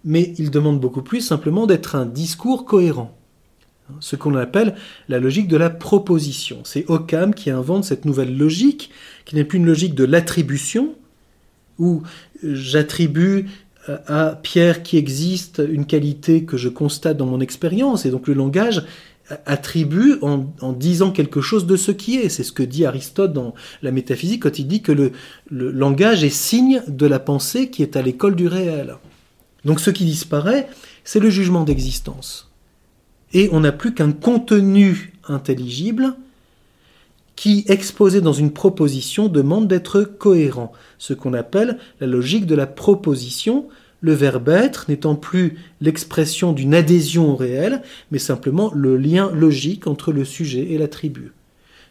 mais 0.04 0.32
il 0.38 0.50
demande 0.50 0.80
beaucoup 0.80 1.02
plus 1.02 1.20
simplement 1.20 1.66
d'être 1.66 1.96
un 1.96 2.06
discours 2.06 2.64
cohérent. 2.64 3.14
ce 4.00 4.16
qu'on 4.16 4.34
appelle 4.36 4.76
la 5.08 5.18
logique 5.18 5.48
de 5.48 5.56
la 5.56 5.70
proposition. 5.70 6.60
C'est 6.64 6.84
Occam 6.88 7.34
qui 7.34 7.50
invente 7.50 7.84
cette 7.84 8.04
nouvelle 8.04 8.36
logique, 8.36 8.90
qui 9.24 9.34
n'est 9.34 9.44
plus 9.44 9.58
une 9.58 9.66
logique 9.66 9.94
de 9.94 10.04
l'attribution, 10.04 10.94
où 11.78 12.02
j'attribue 12.42 13.46
à 14.06 14.38
Pierre 14.42 14.82
qui 14.82 14.96
existe 14.96 15.62
une 15.66 15.86
qualité 15.86 16.44
que 16.44 16.56
je 16.56 16.68
constate 16.68 17.16
dans 17.16 17.26
mon 17.26 17.40
expérience, 17.40 18.04
et 18.04 18.10
donc 18.10 18.28
le 18.28 18.34
langage 18.34 18.84
attribue 19.46 20.16
en, 20.22 20.72
disant 20.72 21.10
quelque 21.10 21.40
chose 21.40 21.66
de 21.66 21.76
ce 21.76 21.90
qui 21.90 22.16
est. 22.16 22.28
C'est 22.28 22.44
ce 22.44 22.52
que 22.52 22.62
dit 22.62 22.86
Aristote 22.86 23.32
dans 23.32 23.54
la 23.82 23.90
métaphysique 23.90 24.42
quand 24.42 24.58
il 24.58 24.66
dit 24.66 24.82
que 24.82 24.92
le, 24.92 25.12
le 25.50 25.70
langage 25.70 26.24
est 26.24 26.30
signe 26.30 26.82
de 26.88 27.06
la 27.06 27.18
pensée 27.18 27.70
qui 27.70 27.82
est 27.82 27.96
à 27.96 28.02
l'école 28.02 28.36
du 28.36 28.46
réel. 28.46 28.96
Donc 29.64 29.80
ce 29.80 29.90
qui 29.90 30.04
disparaît, 30.04 30.68
c'est 31.04 31.20
le 31.20 31.30
jugement 31.30 31.64
d'existence. 31.64 32.50
Et 33.32 33.48
on 33.52 33.60
n'a 33.60 33.72
plus 33.72 33.92
qu'un 33.92 34.12
contenu 34.12 35.12
intelligible 35.26 36.14
qui, 37.38 37.64
exposé 37.68 38.20
dans 38.20 38.32
une 38.32 38.50
proposition, 38.50 39.28
demande 39.28 39.68
d'être 39.68 40.02
cohérent, 40.02 40.72
ce 40.98 41.14
qu'on 41.14 41.34
appelle 41.34 41.78
la 42.00 42.08
logique 42.08 42.46
de 42.46 42.56
la 42.56 42.66
proposition, 42.66 43.68
le 44.00 44.12
verbe 44.12 44.48
être 44.48 44.86
n'étant 44.88 45.14
plus 45.14 45.56
l'expression 45.80 46.52
d'une 46.52 46.74
adhésion 46.74 47.30
au 47.30 47.36
réel, 47.36 47.82
mais 48.10 48.18
simplement 48.18 48.72
le 48.74 48.96
lien 48.96 49.30
logique 49.30 49.86
entre 49.86 50.10
le 50.10 50.24
sujet 50.24 50.72
et 50.72 50.78
l'attribut. 50.78 51.30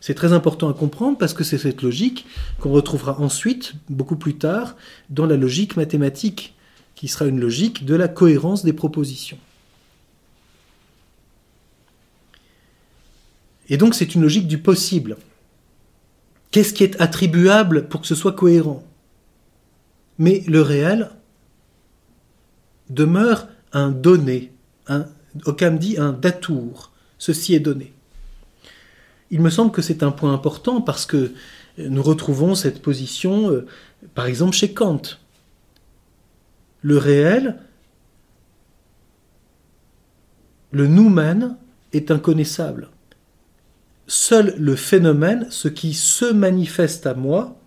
C'est 0.01 0.15
très 0.15 0.33
important 0.33 0.67
à 0.67 0.73
comprendre 0.73 1.17
parce 1.17 1.33
que 1.33 1.45
c'est 1.45 1.57
cette 1.57 1.81
logique 1.81 2.25
qu'on 2.59 2.71
retrouvera 2.71 3.17
ensuite, 3.21 3.75
beaucoup 3.89 4.17
plus 4.17 4.35
tard, 4.35 4.75
dans 5.09 5.25
la 5.25 5.37
logique 5.37 5.77
mathématique, 5.77 6.55
qui 6.93 7.07
sera 7.07 7.25
une 7.25 7.39
logique 7.39 7.85
de 7.85 7.95
la 7.95 8.09
cohérence 8.09 8.65
des 8.65 8.73
propositions. 8.73 9.39
Et 13.69 13.77
donc 13.77 13.95
c'est 13.95 14.13
une 14.13 14.23
logique 14.23 14.49
du 14.49 14.57
possible. 14.57 15.15
Qu'est-ce 16.51 16.73
qui 16.73 16.83
est 16.83 16.99
attribuable 17.01 17.87
pour 17.87 18.01
que 18.01 18.07
ce 18.07 18.15
soit 18.15 18.33
cohérent? 18.33 18.83
Mais 20.17 20.43
le 20.47 20.61
réel 20.61 21.09
demeure 22.89 23.47
un 23.73 23.89
donné, 23.89 24.51
un, 24.87 25.05
Occam 25.45 25.77
dit 25.77 25.97
un 25.97 26.13
datour. 26.13 26.91
Ceci 27.17 27.53
est 27.53 27.59
donné. 27.59 27.93
Il 29.29 29.41
me 29.41 29.49
semble 29.49 29.71
que 29.71 29.81
c'est 29.81 30.03
un 30.03 30.11
point 30.11 30.33
important 30.33 30.81
parce 30.81 31.05
que 31.05 31.33
nous 31.77 32.01
retrouvons 32.01 32.55
cette 32.55 32.81
position, 32.81 33.51
euh, 33.51 33.67
par 34.15 34.25
exemple, 34.25 34.55
chez 34.55 34.73
Kant. 34.73 35.01
Le 36.81 36.97
réel, 36.97 37.57
le 40.71 40.87
noumen, 40.87 41.57
est 41.93 42.11
inconnaissable. 42.11 42.89
Seul 44.07 44.55
le 44.57 44.75
phénomène, 44.75 45.47
ce 45.49 45.67
qui 45.67 45.93
se 45.93 46.25
manifeste 46.25 47.05
à 47.05 47.13
moi, 47.13 47.59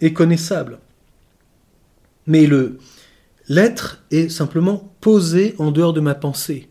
est 0.00 0.12
connaissable. 0.12 0.78
Mais 2.26 2.46
le, 2.46 2.78
L'être 3.48 4.02
est 4.10 4.30
simplement 4.30 4.90
posé 5.00 5.54
en 5.58 5.70
dehors 5.70 5.92
de 5.92 6.00
ma 6.00 6.14
pensée. 6.14 6.68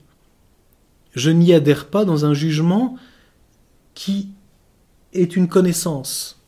Je 1.14 1.30
n'y 1.30 1.54
adhère 1.54 1.88
pas 1.88 2.04
dans 2.04 2.26
un 2.26 2.34
jugement 2.34 2.98
qui 3.94 4.30
est 5.14 5.36
une 5.36 5.48
connaissance. 5.48 6.42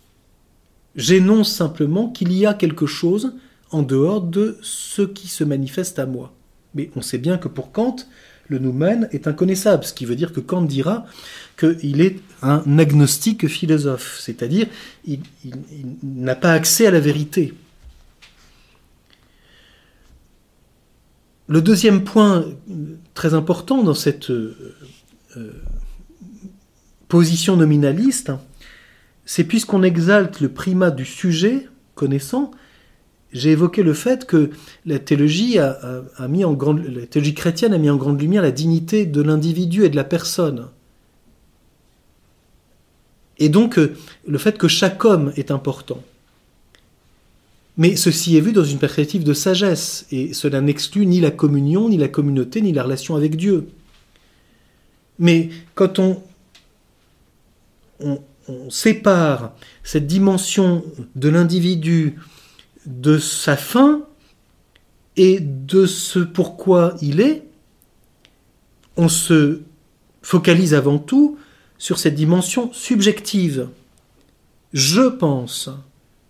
J'énonce 0.95 1.51
simplement 1.51 2.09
qu'il 2.09 2.33
y 2.33 2.47
a 2.47 2.55
quelque 2.55 2.87
chose 2.87 3.35
en 3.69 3.83
dehors 3.83 4.21
de 4.21 4.57
ce 4.63 5.03
qui 5.03 5.27
se 5.27 5.43
manifeste 5.43 5.99
à 5.99 6.07
moi. 6.07 6.33
Mais 6.73 6.89
on 6.95 7.01
sait 7.01 7.19
bien 7.19 7.37
que 7.37 7.47
pour 7.47 7.71
Kant, 7.71 7.97
le 8.47 8.59
noumen 8.59 9.09
est 9.11 9.27
inconnaissable, 9.27 9.83
ce 9.83 9.93
qui 9.93 10.05
veut 10.05 10.15
dire 10.15 10.33
que 10.33 10.39
Kant 10.39 10.61
dira 10.61 11.05
qu'il 11.57 12.01
est 12.01 12.19
un 12.41 12.63
agnostique 12.77 13.47
philosophe, 13.47 14.19
c'est-à-dire 14.21 14.67
il 15.05 15.19
n'a 16.03 16.35
pas 16.35 16.51
accès 16.51 16.85
à 16.87 16.91
la 16.91 16.99
vérité. 16.99 17.53
Le 21.47 21.61
deuxième 21.61 22.03
point 22.03 22.45
très 23.13 23.33
important 23.35 23.83
dans 23.83 23.93
cette 23.93 24.31
euh, 24.31 24.75
euh, 25.37 25.51
position 27.07 27.55
nominaliste, 27.55 28.31
c'est 29.25 29.43
puisqu'on 29.43 29.83
exalte 29.83 30.39
le 30.39 30.49
primat 30.49 30.89
du 30.89 31.05
sujet 31.05 31.67
connaissant, 31.93 32.51
j'ai 33.33 33.51
évoqué 33.51 33.83
le 33.83 33.93
fait 33.93 34.25
que 34.25 34.49
la 34.85 34.99
théologie, 34.99 35.59
a, 35.59 36.03
mis 36.29 36.45
en 36.45 36.53
grande, 36.53 36.83
la 36.85 37.05
théologie 37.05 37.33
chrétienne 37.33 37.73
a 37.73 37.77
mis 37.77 37.89
en 37.89 37.97
grande 37.97 38.21
lumière 38.21 38.41
la 38.41 38.51
dignité 38.51 39.05
de 39.05 39.21
l'individu 39.21 39.83
et 39.83 39.89
de 39.89 39.95
la 39.95 40.03
personne. 40.03 40.67
Et 43.37 43.49
donc 43.49 43.77
euh, 43.77 43.93
le 44.25 44.37
fait 44.37 44.57
que 44.57 44.67
chaque 44.67 45.03
homme 45.03 45.33
est 45.35 45.51
important. 45.51 46.01
Mais 47.77 47.97
ceci 47.97 48.37
est 48.37 48.41
vu 48.41 48.53
dans 48.53 48.63
une 48.63 48.79
perspective 48.79 49.25
de 49.25 49.33
sagesse, 49.33 50.05
et 50.11 50.33
cela 50.33 50.61
n'exclut 50.61 51.05
ni 51.05 51.19
la 51.19 51.31
communion, 51.31 51.89
ni 51.89 51.97
la 51.97 52.07
communauté, 52.07 52.61
ni 52.61 52.71
la 52.71 52.83
relation 52.83 53.15
avec 53.15 53.35
Dieu. 53.35 53.67
Mais 55.19 55.49
quand 55.73 55.99
on, 55.99 56.21
on, 57.99 58.19
sépare 58.69 59.53
cette 59.83 60.05
dimension 60.05 60.83
de 61.15 61.29
l'individu 61.29 62.17
de 62.85 63.17
sa 63.17 63.57
fin 63.57 64.01
et 65.17 65.39
de 65.39 65.85
ce 65.85 66.19
pourquoi 66.19 66.95
il 67.01 67.19
est, 67.21 67.43
on 68.97 69.09
se 69.09 69.61
focalise 70.21 70.73
avant 70.73 70.97
tout 70.97 71.37
sur 71.77 71.99
cette 71.99 72.15
dimension 72.15 72.71
subjective. 72.73 73.69
Je 74.73 75.07
pense, 75.07 75.69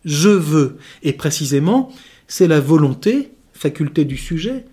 je 0.03 0.29
veux. 0.29 0.77
Et 1.03 1.13
précisément, 1.13 1.91
c'est 2.27 2.47
la 2.47 2.59
volonté, 2.59 3.31
faculté 3.53 4.05
du 4.05 4.17
sujet, 4.17 4.65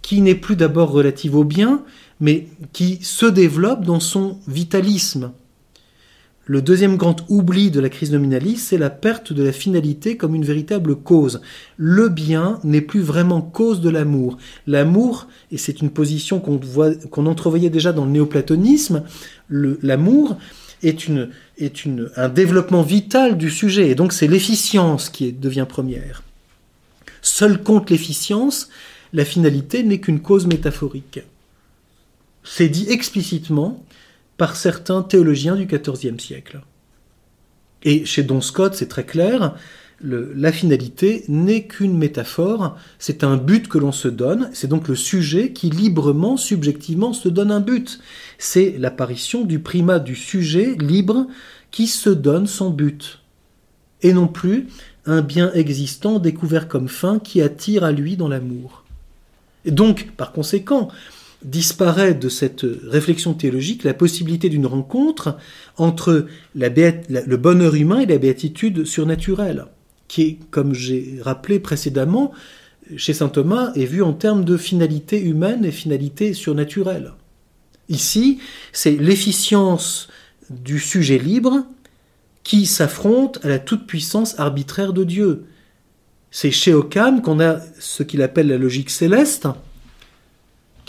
qui 0.00 0.20
n'est 0.20 0.34
plus 0.34 0.56
d'abord 0.56 0.90
relative 0.90 1.36
au 1.36 1.44
bien, 1.44 1.84
mais 2.20 2.48
qui 2.72 2.98
se 3.02 3.26
développe 3.26 3.84
dans 3.84 4.00
son 4.00 4.38
vitalisme. 4.48 5.32
Le 6.52 6.60
deuxième 6.60 6.98
grand 6.98 7.16
oubli 7.30 7.70
de 7.70 7.80
la 7.80 7.88
crise 7.88 8.12
nominaliste, 8.12 8.68
c'est 8.68 8.76
la 8.76 8.90
perte 8.90 9.32
de 9.32 9.42
la 9.42 9.52
finalité 9.52 10.18
comme 10.18 10.34
une 10.34 10.44
véritable 10.44 10.96
cause. 10.96 11.40
Le 11.78 12.10
bien 12.10 12.60
n'est 12.62 12.82
plus 12.82 13.00
vraiment 13.00 13.40
cause 13.40 13.80
de 13.80 13.88
l'amour. 13.88 14.36
L'amour, 14.66 15.28
et 15.50 15.56
c'est 15.56 15.80
une 15.80 15.88
position 15.88 16.40
qu'on 16.40 17.24
entrevoyait 17.24 17.70
déjà 17.70 17.94
dans 17.94 18.04
le 18.04 18.10
néoplatonisme, 18.10 19.02
l'amour 19.48 20.36
est, 20.82 21.08
un 22.16 22.28
développement 22.28 22.82
vital 22.82 23.38
du 23.38 23.48
sujet, 23.48 23.88
et 23.88 23.94
donc 23.94 24.12
c'est 24.12 24.28
l'efficience 24.28 25.08
qui 25.08 25.32
devient 25.32 25.64
première. 25.66 26.22
Seul 27.22 27.62
compte 27.62 27.88
l'efficience, 27.88 28.68
la 29.14 29.24
finalité 29.24 29.84
n'est 29.84 30.00
qu'une 30.00 30.20
cause 30.20 30.46
métaphorique. 30.46 31.20
C'est 32.44 32.68
dit 32.68 32.88
explicitement 32.90 33.82
par 34.42 34.56
certains 34.56 35.04
théologiens 35.04 35.54
du 35.54 35.66
XIVe 35.66 36.18
siècle. 36.18 36.62
Et 37.84 38.04
chez 38.04 38.24
Don 38.24 38.40
Scott, 38.40 38.74
c'est 38.74 38.88
très 38.88 39.06
clair, 39.06 39.54
la 40.00 40.50
finalité 40.50 41.22
n'est 41.28 41.68
qu'une 41.68 41.96
métaphore, 41.96 42.76
c'est 42.98 43.22
un 43.22 43.36
but 43.36 43.68
que 43.68 43.78
l'on 43.78 43.92
se 43.92 44.08
donne, 44.08 44.50
c'est 44.52 44.66
donc 44.66 44.88
le 44.88 44.96
sujet 44.96 45.52
qui 45.52 45.70
librement, 45.70 46.36
subjectivement 46.36 47.12
se 47.12 47.28
donne 47.28 47.52
un 47.52 47.60
but. 47.60 48.00
C'est 48.36 48.74
l'apparition 48.80 49.44
du 49.44 49.60
primat 49.60 50.00
du 50.00 50.16
sujet 50.16 50.74
libre 50.76 51.28
qui 51.70 51.86
se 51.86 52.10
donne 52.10 52.48
son 52.48 52.70
but, 52.70 53.20
et 54.00 54.12
non 54.12 54.26
plus 54.26 54.66
un 55.06 55.22
bien 55.22 55.52
existant 55.52 56.18
découvert 56.18 56.66
comme 56.66 56.88
fin 56.88 57.20
qui 57.20 57.42
attire 57.42 57.84
à 57.84 57.92
lui 57.92 58.16
dans 58.16 58.26
l'amour. 58.26 58.82
Et 59.64 59.70
donc, 59.70 60.10
par 60.16 60.32
conséquent, 60.32 60.88
disparaît 61.44 62.14
de 62.14 62.28
cette 62.28 62.64
réflexion 62.86 63.34
théologique 63.34 63.84
la 63.84 63.94
possibilité 63.94 64.48
d'une 64.48 64.66
rencontre 64.66 65.36
entre 65.76 66.26
le 66.54 67.36
bonheur 67.36 67.74
humain 67.74 68.00
et 68.00 68.06
la 68.06 68.18
béatitude 68.18 68.84
surnaturelle 68.84 69.66
qui, 70.12 70.40
comme 70.50 70.74
j'ai 70.74 71.20
rappelé 71.22 71.58
précédemment, 71.58 72.32
chez 72.98 73.14
saint 73.14 73.30
Thomas, 73.30 73.72
est 73.74 73.86
vu 73.86 74.02
en 74.02 74.12
termes 74.12 74.44
de 74.44 74.58
finalité 74.58 75.18
humaine 75.18 75.64
et 75.64 75.70
finalité 75.70 76.34
surnaturelle. 76.34 77.12
Ici, 77.88 78.38
c'est 78.72 78.90
l'efficience 78.90 80.08
du 80.50 80.78
sujet 80.78 81.16
libre 81.16 81.64
qui 82.44 82.66
s'affronte 82.66 83.38
à 83.42 83.48
la 83.48 83.58
toute-puissance 83.58 84.38
arbitraire 84.38 84.92
de 84.92 85.04
Dieu. 85.04 85.44
C'est 86.30 86.50
chez 86.50 86.74
Occam 86.74 87.22
qu'on 87.22 87.40
a 87.40 87.60
ce 87.78 88.02
qu'il 88.02 88.20
appelle 88.20 88.48
la 88.48 88.58
logique 88.58 88.90
céleste, 88.90 89.48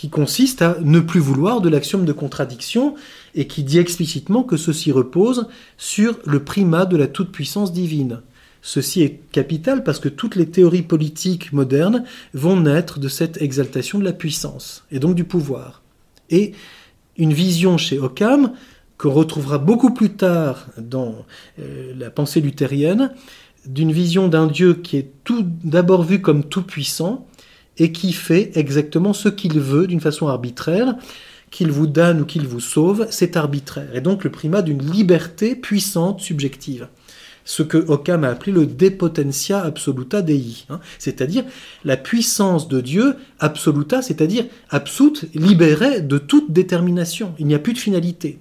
qui 0.04 0.10
consiste 0.10 0.62
à 0.62 0.76
ne 0.82 1.00
plus 1.00 1.22
vouloir 1.22 1.62
de 1.62 1.70
l'axiome 1.70 2.04
de 2.04 2.12
contradiction 2.12 2.96
et 3.36 3.48
qui 3.48 3.64
dit 3.64 3.80
explicitement 3.80 4.44
que 4.44 4.58
ceci 4.58 4.92
repose 4.92 5.48
sur 5.78 6.20
le 6.26 6.44
primat 6.44 6.86
de 6.86 6.98
la 6.98 7.08
toute-puissance 7.08 7.72
divine. 7.72 8.20
Ceci 8.62 9.02
est 9.02 9.22
capital 9.32 9.82
parce 9.82 10.02
que 10.02 10.10
toutes 10.10 10.36
les 10.36 10.48
théories 10.48 10.82
politiques 10.82 11.54
modernes 11.54 12.04
vont 12.34 12.60
naître 12.60 13.00
de 13.00 13.08
cette 13.08 13.42
exaltation 13.42 13.98
de 13.98 14.04
la 14.04 14.12
puissance 14.12 14.84
et 14.92 15.00
donc 15.00 15.16
du 15.16 15.24
pouvoir. 15.24 15.82
Et 16.30 16.52
une 17.16 17.32
vision 17.32 17.78
chez 17.78 17.98
Occam, 17.98 18.52
qu'on 18.98 19.12
retrouvera 19.12 19.58
beaucoup 19.58 19.94
plus 19.94 20.16
tard 20.18 20.68
dans 20.78 21.16
euh, 21.60 21.94
la 21.98 22.10
pensée 22.10 22.42
luthérienne, 22.42 23.14
d'une 23.66 23.94
vision 23.94 24.28
d'un 24.28 24.48
Dieu 24.48 24.74
qui 24.74 24.98
est 24.98 25.12
tout 25.24 25.46
d'abord 25.64 26.04
vu 26.04 26.20
comme 26.20 26.44
tout-puissant 26.44 27.26
et 27.78 27.92
qui 27.92 28.14
fait 28.14 28.52
exactement 28.56 29.14
ce 29.14 29.30
qu'il 29.30 29.60
veut 29.60 29.88
d'une 29.88 30.02
façon 30.02 30.28
arbitraire, 30.28 30.96
qu'il 31.52 31.72
vous 31.72 31.88
donne 31.88 32.22
ou 32.22 32.26
qu'il 32.26 32.48
vous 32.48 32.60
sauve, 32.60 33.08
c'est 33.10 33.38
arbitraire. 33.38 33.96
Et 33.96 34.02
donc 34.02 34.24
le 34.24 34.32
primat 34.32 34.62
d'une 34.62 34.84
liberté 34.84 35.56
puissante, 35.56 36.22
subjective 36.22 36.88
ce 37.46 37.64
que 37.64 37.78
Occam 37.78 38.24
a 38.24 38.30
appelé 38.30 38.52
le 38.52 38.66
depotentia 38.66 39.62
absoluta 39.62 40.22
dei, 40.22 40.66
hein. 40.70 40.80
c'est-à-dire 41.00 41.44
la 41.84 41.98
puissance 41.98 42.68
de 42.68 42.82
Dieu 42.82 43.16
absoluta, 43.40 44.02
c'est-à-dire 44.02 44.46
absoute, 44.70 45.26
libérée 45.34 46.02
de 46.02 46.18
toute 46.18 46.52
détermination. 46.52 47.34
Il 47.40 47.48
n'y 47.48 47.56
a 47.56 47.60
plus 47.60 47.74
de 47.74 47.80
finalité. 47.80 48.40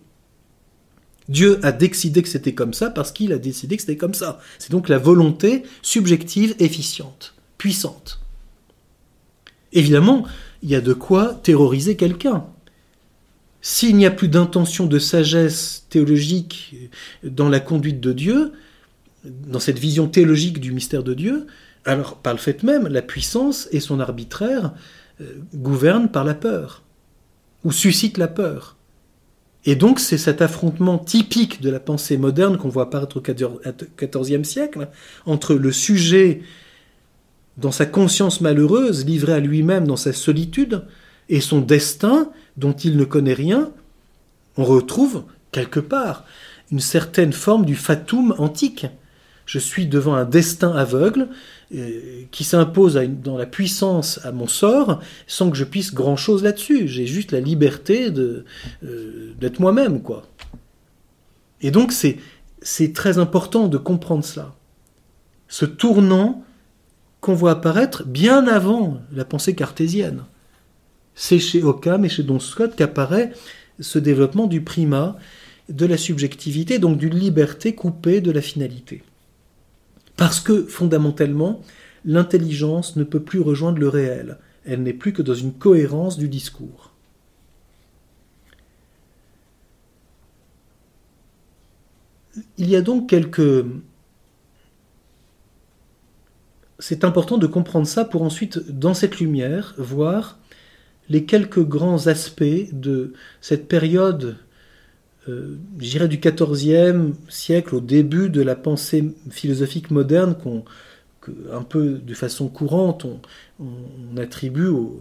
Dieu 1.28 1.60
a 1.62 1.72
décidé 1.72 2.22
que 2.22 2.28
c'était 2.28 2.54
comme 2.54 2.74
ça 2.74 2.90
parce 2.90 3.12
qu'il 3.12 3.32
a 3.32 3.38
décidé 3.38 3.76
que 3.76 3.82
c'était 3.82 3.96
comme 3.96 4.14
ça. 4.14 4.40
C'est 4.58 4.72
donc 4.72 4.88
la 4.88 4.98
volonté 4.98 5.62
subjective, 5.80 6.54
efficiente, 6.58 7.34
puissante. 7.58 8.21
Évidemment, 9.72 10.24
il 10.62 10.70
y 10.70 10.74
a 10.74 10.80
de 10.80 10.92
quoi 10.92 11.34
terroriser 11.42 11.96
quelqu'un. 11.96 12.44
S'il 13.60 13.96
n'y 13.96 14.06
a 14.06 14.10
plus 14.10 14.28
d'intention 14.28 14.86
de 14.86 14.98
sagesse 14.98 15.86
théologique 15.88 16.90
dans 17.22 17.48
la 17.48 17.60
conduite 17.60 18.00
de 18.00 18.12
Dieu, 18.12 18.52
dans 19.24 19.60
cette 19.60 19.78
vision 19.78 20.08
théologique 20.08 20.60
du 20.60 20.72
mystère 20.72 21.04
de 21.04 21.14
Dieu, 21.14 21.46
alors 21.84 22.16
par 22.16 22.32
le 22.32 22.38
fait 22.38 22.62
même, 22.62 22.88
la 22.88 23.02
puissance 23.02 23.68
et 23.70 23.80
son 23.80 24.00
arbitraire 24.00 24.72
euh, 25.20 25.34
gouvernent 25.54 26.10
par 26.10 26.24
la 26.24 26.34
peur, 26.34 26.82
ou 27.64 27.72
suscitent 27.72 28.18
la 28.18 28.28
peur. 28.28 28.76
Et 29.64 29.76
donc 29.76 30.00
c'est 30.00 30.18
cet 30.18 30.42
affrontement 30.42 30.98
typique 30.98 31.60
de 31.60 31.70
la 31.70 31.78
pensée 31.78 32.16
moderne 32.16 32.58
qu'on 32.58 32.68
voit 32.68 32.84
apparaître 32.84 33.18
au 33.18 33.22
XIVe 33.22 34.44
siècle, 34.44 34.88
entre 35.24 35.54
le 35.54 35.70
sujet 35.70 36.42
dans 37.56 37.72
sa 37.72 37.86
conscience 37.86 38.40
malheureuse, 38.40 39.04
livré 39.04 39.32
à 39.32 39.40
lui-même 39.40 39.86
dans 39.86 39.96
sa 39.96 40.12
solitude, 40.12 40.84
et 41.28 41.40
son 41.40 41.60
destin 41.60 42.30
dont 42.56 42.72
il 42.72 42.96
ne 42.96 43.04
connaît 43.04 43.34
rien, 43.34 43.70
on 44.56 44.64
retrouve 44.64 45.24
quelque 45.50 45.80
part 45.80 46.24
une 46.70 46.80
certaine 46.80 47.32
forme 47.32 47.64
du 47.64 47.76
fatum 47.76 48.34
antique, 48.38 48.86
je 49.44 49.58
suis 49.58 49.86
devant 49.86 50.14
un 50.14 50.24
destin 50.24 50.72
aveugle 50.72 51.28
euh, 51.74 52.22
qui 52.30 52.44
s'impose 52.44 52.98
dans 53.22 53.36
la 53.36 53.46
puissance 53.46 54.20
à 54.24 54.32
mon 54.32 54.46
sort 54.46 55.00
sans 55.26 55.50
que 55.50 55.56
je 55.56 55.64
puisse 55.64 55.92
grand-chose 55.92 56.42
là-dessus. 56.42 56.88
J'ai 56.88 57.06
juste 57.06 57.32
la 57.32 57.40
liberté 57.40 58.10
euh, 58.16 58.44
d'être 59.38 59.60
moi-même, 59.60 60.00
quoi. 60.00 60.22
Et 61.60 61.70
donc 61.70 61.92
c'est 61.92 62.92
très 62.92 63.18
important 63.18 63.68
de 63.68 63.78
comprendre 63.78 64.24
cela. 64.24 64.54
Ce 65.48 65.64
tournant 65.64 66.44
qu'on 67.22 67.34
voit 67.34 67.52
apparaître 67.52 68.04
bien 68.04 68.48
avant 68.48 69.00
la 69.12 69.24
pensée 69.24 69.54
cartésienne. 69.54 70.24
C'est 71.14 71.38
chez 71.38 71.62
Occam 71.62 72.04
et 72.04 72.08
chez 72.08 72.24
Don 72.24 72.40
Scott 72.40 72.74
qu'apparaît 72.76 73.32
ce 73.78 74.00
développement 74.00 74.48
du 74.48 74.60
primat, 74.60 75.16
de 75.68 75.86
la 75.86 75.96
subjectivité, 75.96 76.80
donc 76.80 76.98
d'une 76.98 77.14
liberté 77.14 77.76
coupée 77.76 78.20
de 78.20 78.32
la 78.32 78.42
finalité. 78.42 79.04
Parce 80.16 80.40
que, 80.40 80.64
fondamentalement, 80.64 81.62
l'intelligence 82.04 82.96
ne 82.96 83.04
peut 83.04 83.22
plus 83.22 83.40
rejoindre 83.40 83.78
le 83.78 83.88
réel. 83.88 84.38
Elle 84.64 84.82
n'est 84.82 84.92
plus 84.92 85.12
que 85.12 85.22
dans 85.22 85.34
une 85.34 85.52
cohérence 85.52 86.18
du 86.18 86.28
discours. 86.28 86.92
Il 92.58 92.68
y 92.68 92.74
a 92.74 92.82
donc 92.82 93.08
quelques... 93.08 93.64
C'est 96.82 97.04
important 97.04 97.38
de 97.38 97.46
comprendre 97.46 97.86
ça 97.86 98.04
pour 98.04 98.22
ensuite, 98.22 98.58
dans 98.70 98.92
cette 98.92 99.20
lumière, 99.20 99.74
voir 99.78 100.38
les 101.08 101.24
quelques 101.24 101.64
grands 101.64 102.08
aspects 102.08 102.72
de 102.72 103.12
cette 103.40 103.68
période 103.68 104.36
euh, 105.28 105.56
j'irais 105.78 106.08
du 106.08 106.18
XIVe 106.18 107.12
siècle 107.28 107.76
au 107.76 107.80
début 107.80 108.28
de 108.28 108.42
la 108.42 108.56
pensée 108.56 109.14
philosophique 109.30 109.92
moderne 109.92 110.34
qu'on 110.34 110.64
un 111.52 111.62
peu 111.62 112.00
de 112.04 112.14
façon 112.14 112.48
courante 112.48 113.06
on, 113.60 114.16
attribue 114.16 114.66
au, 114.66 115.00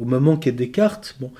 au, 0.00 0.04
moment 0.04 0.36
qu'est 0.36 0.52
Descartes. 0.52 1.16
Bon, 1.18 1.32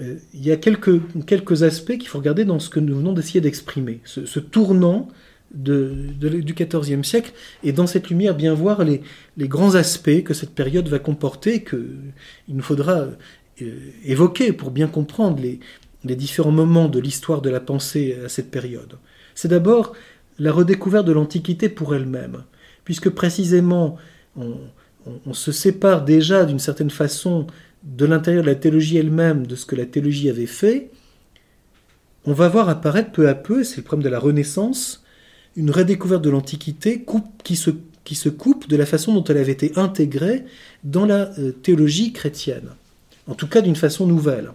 euh, 0.00 0.16
il 0.34 0.44
y 0.44 0.50
a 0.50 0.56
quelques, 0.56 1.00
quelques 1.26 1.62
aspects 1.62 1.96
qu'il 1.96 2.08
faut 2.08 2.18
regarder 2.18 2.44
dans 2.44 2.58
ce 2.58 2.68
que 2.68 2.80
nous 2.80 2.96
venons 2.96 3.12
d'essayer 3.12 3.40
d'exprimer. 3.40 4.00
Ce, 4.04 4.40
tournant 4.40 5.08
du 5.52 6.54
XIVe 6.54 7.02
siècle 7.02 7.32
et 7.62 7.72
dans 7.72 7.86
cette 7.86 8.08
lumière 8.08 8.34
bien 8.34 8.54
voir 8.54 8.84
les, 8.84 9.02
les 9.36 9.48
grands 9.48 9.74
aspects 9.74 10.22
que 10.22 10.34
cette 10.34 10.54
période 10.54 10.88
va 10.88 10.98
comporter 10.98 11.62
qu'il 11.62 12.12
nous 12.48 12.62
faudra 12.62 13.08
euh, 13.60 13.76
évoquer 14.04 14.52
pour 14.52 14.70
bien 14.70 14.86
comprendre 14.86 15.40
les, 15.40 15.60
les 16.04 16.16
différents 16.16 16.52
moments 16.52 16.88
de 16.88 16.98
l'histoire 16.98 17.42
de 17.42 17.50
la 17.50 17.60
pensée 17.60 18.16
à 18.24 18.28
cette 18.28 18.50
période. 18.50 18.98
C'est 19.34 19.48
d'abord 19.48 19.92
la 20.38 20.52
redécouverte 20.52 21.06
de 21.06 21.12
l'Antiquité 21.12 21.68
pour 21.68 21.94
elle-même, 21.94 22.44
puisque 22.84 23.10
précisément 23.10 23.96
on, 24.36 25.32
se 25.32 25.52
sépare 25.52 26.04
déjà 26.04 26.44
d'une 26.44 26.58
certaine 26.58 26.90
façon 26.90 27.46
de 27.82 28.04
l'intérieur 28.04 28.42
de 28.42 28.48
la 28.48 28.54
théologie 28.54 28.96
elle-même, 28.96 29.46
de 29.46 29.56
ce 29.56 29.66
que 29.66 29.76
la 29.76 29.86
théologie 29.86 30.30
avait 30.30 30.46
fait, 30.46 30.90
on 32.24 32.32
va 32.32 32.48
voir 32.48 32.68
apparaître 32.68 33.10
peu 33.10 33.28
à 33.28 33.34
peu, 33.34 33.64
c'est 33.64 33.78
le 33.78 33.82
problème 33.82 34.04
de 34.04 34.08
la 34.08 34.20
Renaissance, 34.20 35.04
une 35.56 35.70
redécouverte 35.70 36.22
de 36.22 36.30
l'Antiquité 36.30 37.04
qui 37.44 37.56
se, 37.56 38.28
coupe 38.28 38.68
de 38.68 38.76
la 38.76 38.86
façon 38.86 39.14
dont 39.14 39.24
elle 39.24 39.36
avait 39.36 39.52
été 39.52 39.72
intégrée 39.76 40.44
dans 40.84 41.06
la 41.06 41.38
euh, 41.38 41.52
théologie 41.52 42.12
chrétienne, 42.12 42.70
en 43.26 43.34
tout 43.34 43.46
cas 43.46 43.60
d'une 43.60 43.76
façon 43.76 44.06
nouvelle. 44.06 44.52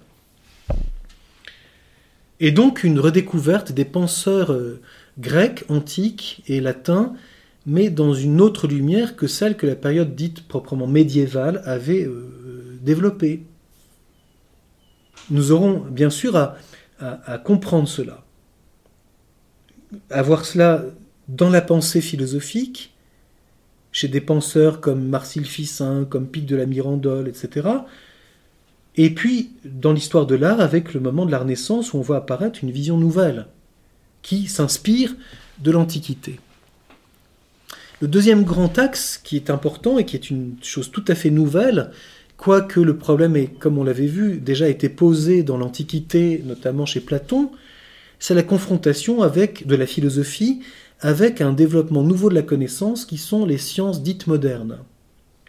Et 2.40 2.52
donc 2.52 2.84
une 2.84 3.00
redécouverte 3.00 3.72
des 3.72 3.86
penseurs 3.86 4.52
euh, 4.52 4.82
grecs, 5.20 5.64
antiques 5.70 6.44
et 6.48 6.62
latins, 6.62 7.14
mais 7.66 7.90
dans 7.90 8.14
une 8.14 8.40
autre 8.42 8.68
lumière 8.68 9.16
que 9.16 9.28
celle 9.28 9.58
que 9.58 9.68
la 9.68 9.76
période 9.76 10.16
dite 10.16 10.48
proprement 10.48 10.88
médiévale 10.88 11.62
avait 11.66 12.06
euh, 12.06 12.80
développée. 12.82 13.44
Nous 15.30 15.52
aurons 15.52 15.80
bien 15.80 16.10
sûr 16.10 16.38
à, 16.38 17.38
comprendre 17.44 17.88
cela, 17.88 18.24
à 20.10 20.22
voir 20.22 20.46
cela 20.46 20.86
dans 21.28 21.50
la 21.50 21.62
pensée 21.62 22.02
philosophique, 22.02 22.94
chez 23.92 24.08
des 24.08 24.22
penseurs 24.22 24.82
comme 24.82 25.08
Marcille 25.08 25.46
Ficin, 25.46 26.06
comme 26.06 26.28
Pic 26.28 26.46
de 26.46 26.56
la 26.56 26.66
Mirandole, 26.66 27.28
etc., 27.28 27.68
et 29.00 29.12
puis, 29.12 29.52
dans 29.64 29.94
l'histoire 29.94 30.26
de 30.26 30.34
l'art, 30.34 30.60
avec 30.60 30.96
le 30.96 31.00
moment 31.00 31.28
de 31.28 31.32
la 31.32 31.38
Renaissance 31.38 31.94
où 31.94 31.98
on 31.98 32.02
voit 32.02 32.18
apparaître 32.18 32.64
une 32.64 32.72
vision 32.72 32.98
nouvelle, 32.98 33.46
qui 34.24 34.48
s'inspire 34.48 35.16
de 35.60 35.70
l'Antiquité. 35.70 36.40
Le 38.02 38.08
deuxième 38.08 38.44
grand 38.44 38.78
axe 38.80 39.20
qui 39.24 39.36
est 39.36 39.52
important 39.52 40.00
et 40.00 40.06
qui 40.06 40.16
est 40.16 40.30
une 40.32 40.56
chose 40.64 40.92
tout 40.92 41.06
à 41.08 41.16
fait 41.16 41.30
nouvelle, 41.30 41.92
quoique 42.38 42.80
le 42.80 42.98
problème 42.98 43.36
ait, 43.36 43.48
comme 43.48 43.78
on 43.78 43.84
l'avait 43.84 44.08
vu, 44.08 44.38
déjà 44.38 44.68
été 44.68 44.90
posé 44.90 45.44
dans 45.44 45.58
l'Antiquité, 45.58 46.42
notamment 46.46 46.88
chez 46.88 47.00
Platon, 47.00 47.52
c'est 48.20 48.34
la 48.34 48.44
confrontation 48.44 49.22
avec 49.22 49.68
de 49.68 49.76
la 49.76 49.86
philosophie 49.86 50.62
avec 51.00 51.42
un 51.42 51.54
développement 51.54 52.04
nouveau 52.04 52.30
de 52.30 52.36
la 52.36 52.42
connaissance 52.42 53.06
qui 53.06 53.18
sont 53.18 53.46
les 53.46 53.58
sciences 53.58 54.02
dites 54.02 54.28
modernes, 54.28 54.80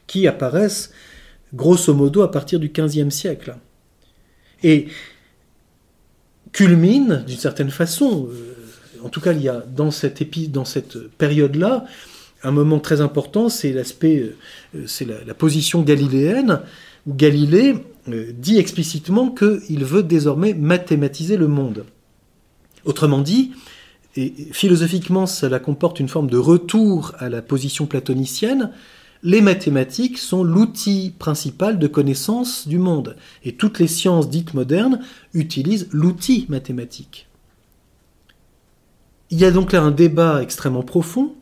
qui 0.07 0.26
apparaissent 0.26 0.92
grosso 1.54 1.94
modo 1.94 2.22
à 2.22 2.31
partir 2.31 2.61
du 2.61 2.68
XVe 2.68 3.11
siècle. 3.11 3.57
Et 4.62 4.88
culmine, 6.52 7.24
d'une 7.26 7.38
certaine 7.38 7.70
façon, 7.70 8.28
euh, 8.31 8.54
en 9.04 9.09
tout 9.09 9.20
cas 9.20 9.33
il 9.33 9.42
y 9.42 9.48
a 9.48 9.61
dans 9.61 9.90
cette, 9.90 10.50
dans 10.50 10.64
cette 10.64 10.98
période-là, 11.16 11.87
un 12.42 12.50
moment 12.50 12.78
très 12.78 13.00
important, 13.00 13.48
c'est 13.48 13.72
l'aspect, 13.72 14.35
euh, 14.74 14.85
c'est 14.87 15.07
la, 15.07 15.35
position 15.35 15.83
galiléenne, 15.83 16.61
où 17.07 17.14
Galilée 17.14 17.74
euh, 18.09 18.33
dit 18.33 18.59
explicitement 18.59 19.31
qu'il 19.31 19.85
veut 19.85 20.02
désormais 20.02 20.54
mathématiser 20.54 21.37
le 21.37 21.48
monde. 21.48 21.85
Autrement 22.88 23.20
dit, 23.20 23.53
et 24.16 24.33
philosophiquement, 24.51 25.27
cela 25.27 25.59
comporte 25.59 26.01
une 26.01 26.09
forme 26.09 26.31
de 26.31 26.38
retour 26.38 27.12
à 27.18 27.29
la 27.29 27.42
position 27.42 27.85
platonicienne, 27.85 28.72
les 29.22 29.42
mathématiques 29.42 30.16
sont 30.16 30.42
l'outil 30.42 31.12
principal 31.18 31.79
de 31.79 31.87
connaissance 31.87 32.66
du 32.66 32.79
monde. 32.79 33.16
Et 33.44 33.57
toutes 33.57 33.79
les 33.79 33.88
sciences 33.88 34.31
dites 34.31 34.55
modernes 34.55 35.01
utilisent 35.35 35.90
l'outil 35.92 36.46
mathématique. 36.48 37.29
Il 39.29 39.38
y 39.38 39.44
a 39.44 39.51
donc 39.51 39.72
là 39.72 39.83
un 39.83 39.90
débat 39.90 40.42
extrêmement 40.42 40.83
profond 40.83 41.35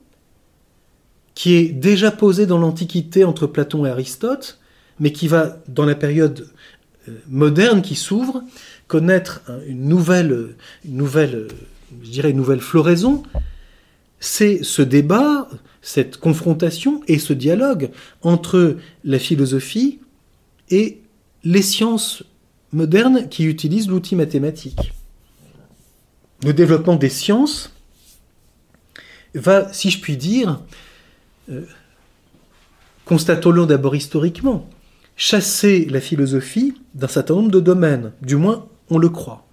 qui 1.36 1.54
est 1.54 1.68
déjà 1.68 2.10
posé 2.10 2.46
dans 2.46 2.58
l'Antiquité 2.58 3.22
entre 3.24 3.46
Platon 3.46 3.86
et 3.86 3.90
Aristote, 3.90 4.58
mais 4.98 5.12
qui 5.12 5.28
va, 5.28 5.58
dans 5.68 5.86
la 5.86 5.94
période 5.94 6.48
euh, 7.08 7.12
moderne 7.28 7.82
qui 7.82 7.94
s'ouvre, 7.94 8.42
connaître 8.88 9.42
une 9.66 9.88
nouvelle, 9.88 10.56
floraison, 12.60 13.22
c'est 14.20 14.62
ce 14.62 14.82
débat, 14.82 15.48
cette 15.82 16.18
confrontation 16.18 17.02
et 17.06 17.18
ce 17.18 17.32
dialogue 17.32 17.90
entre 18.22 18.76
la 19.04 19.18
philosophie 19.18 20.00
et 20.70 21.00
les 21.44 21.62
sciences 21.62 22.24
modernes 22.72 23.28
qui 23.28 23.44
utilisent 23.44 23.88
l'outil 23.88 24.16
mathématique. 24.16 24.92
Le 26.44 26.52
développement 26.52 26.96
des 26.96 27.08
sciences 27.08 27.72
va, 29.34 29.72
si 29.72 29.90
je 29.90 30.00
puis 30.00 30.16
dire, 30.16 30.60
euh, 31.50 31.64
constatons-le 33.04 33.66
d'abord 33.66 33.96
historiquement, 33.96 34.68
chasser 35.16 35.86
la 35.86 36.00
philosophie 36.00 36.74
d'un 36.94 37.08
certain 37.08 37.34
nombre 37.34 37.50
de 37.50 37.60
domaines, 37.60 38.12
du 38.20 38.36
moins 38.36 38.68
on 38.90 38.98
le 38.98 39.08
croit. 39.08 39.44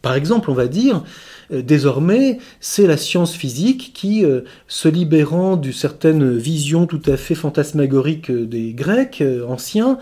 Par 0.00 0.14
exemple, 0.14 0.50
on 0.50 0.54
va 0.54 0.68
dire, 0.68 1.02
euh, 1.50 1.60
désormais, 1.60 2.38
c'est 2.60 2.86
la 2.86 2.96
science 2.96 3.34
physique 3.34 3.92
qui, 3.94 4.24
euh, 4.24 4.42
se 4.68 4.88
libérant 4.88 5.56
d'une 5.56 5.72
certaine 5.72 6.36
vision 6.36 6.86
tout 6.86 7.02
à 7.06 7.16
fait 7.16 7.34
fantasmagorique 7.34 8.30
des 8.30 8.72
Grecs 8.72 9.22
anciens, 9.48 9.98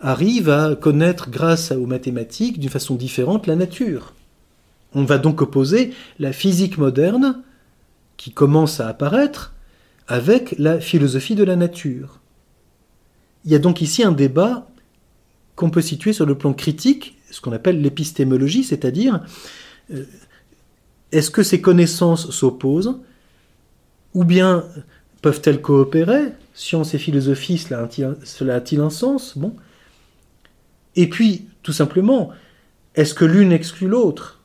arrive 0.00 0.48
à 0.48 0.74
connaître, 0.74 1.28
grâce 1.28 1.70
aux 1.70 1.86
mathématiques, 1.86 2.58
d'une 2.58 2.70
façon 2.70 2.94
différente, 2.94 3.46
la 3.46 3.56
nature. 3.56 4.14
On 4.94 5.04
va 5.04 5.18
donc 5.18 5.42
opposer 5.42 5.92
la 6.18 6.32
physique 6.32 6.78
moderne, 6.78 7.42
qui 8.16 8.30
commence 8.30 8.80
à 8.80 8.88
apparaître, 8.88 9.52
avec 10.06 10.54
la 10.58 10.80
philosophie 10.80 11.34
de 11.34 11.44
la 11.44 11.56
nature. 11.56 12.20
Il 13.44 13.52
y 13.52 13.54
a 13.54 13.58
donc 13.58 13.80
ici 13.80 14.02
un 14.02 14.12
débat 14.12 14.66
qu'on 15.56 15.70
peut 15.70 15.82
situer 15.82 16.12
sur 16.12 16.26
le 16.26 16.36
plan 16.36 16.52
critique, 16.52 17.16
ce 17.34 17.40
qu'on 17.40 17.52
appelle 17.52 17.82
l'épistémologie, 17.82 18.62
c'est-à-dire 18.62 19.20
euh, 19.92 20.04
est-ce 21.10 21.30
que 21.30 21.42
ces 21.42 21.60
connaissances 21.60 22.30
s'opposent 22.30 23.00
ou 24.14 24.24
bien 24.24 24.64
peuvent-elles 25.20 25.60
coopérer 25.60 26.32
Science 26.54 26.94
et 26.94 26.98
philosophie, 26.98 27.58
cela 27.58 28.54
a-t-il 28.54 28.80
un 28.80 28.90
sens 28.90 29.36
Bon. 29.36 29.56
Et 30.94 31.10
puis, 31.10 31.48
tout 31.64 31.72
simplement, 31.72 32.30
est-ce 32.94 33.14
que 33.14 33.24
l'une 33.24 33.50
exclut 33.50 33.88
l'autre? 33.88 34.43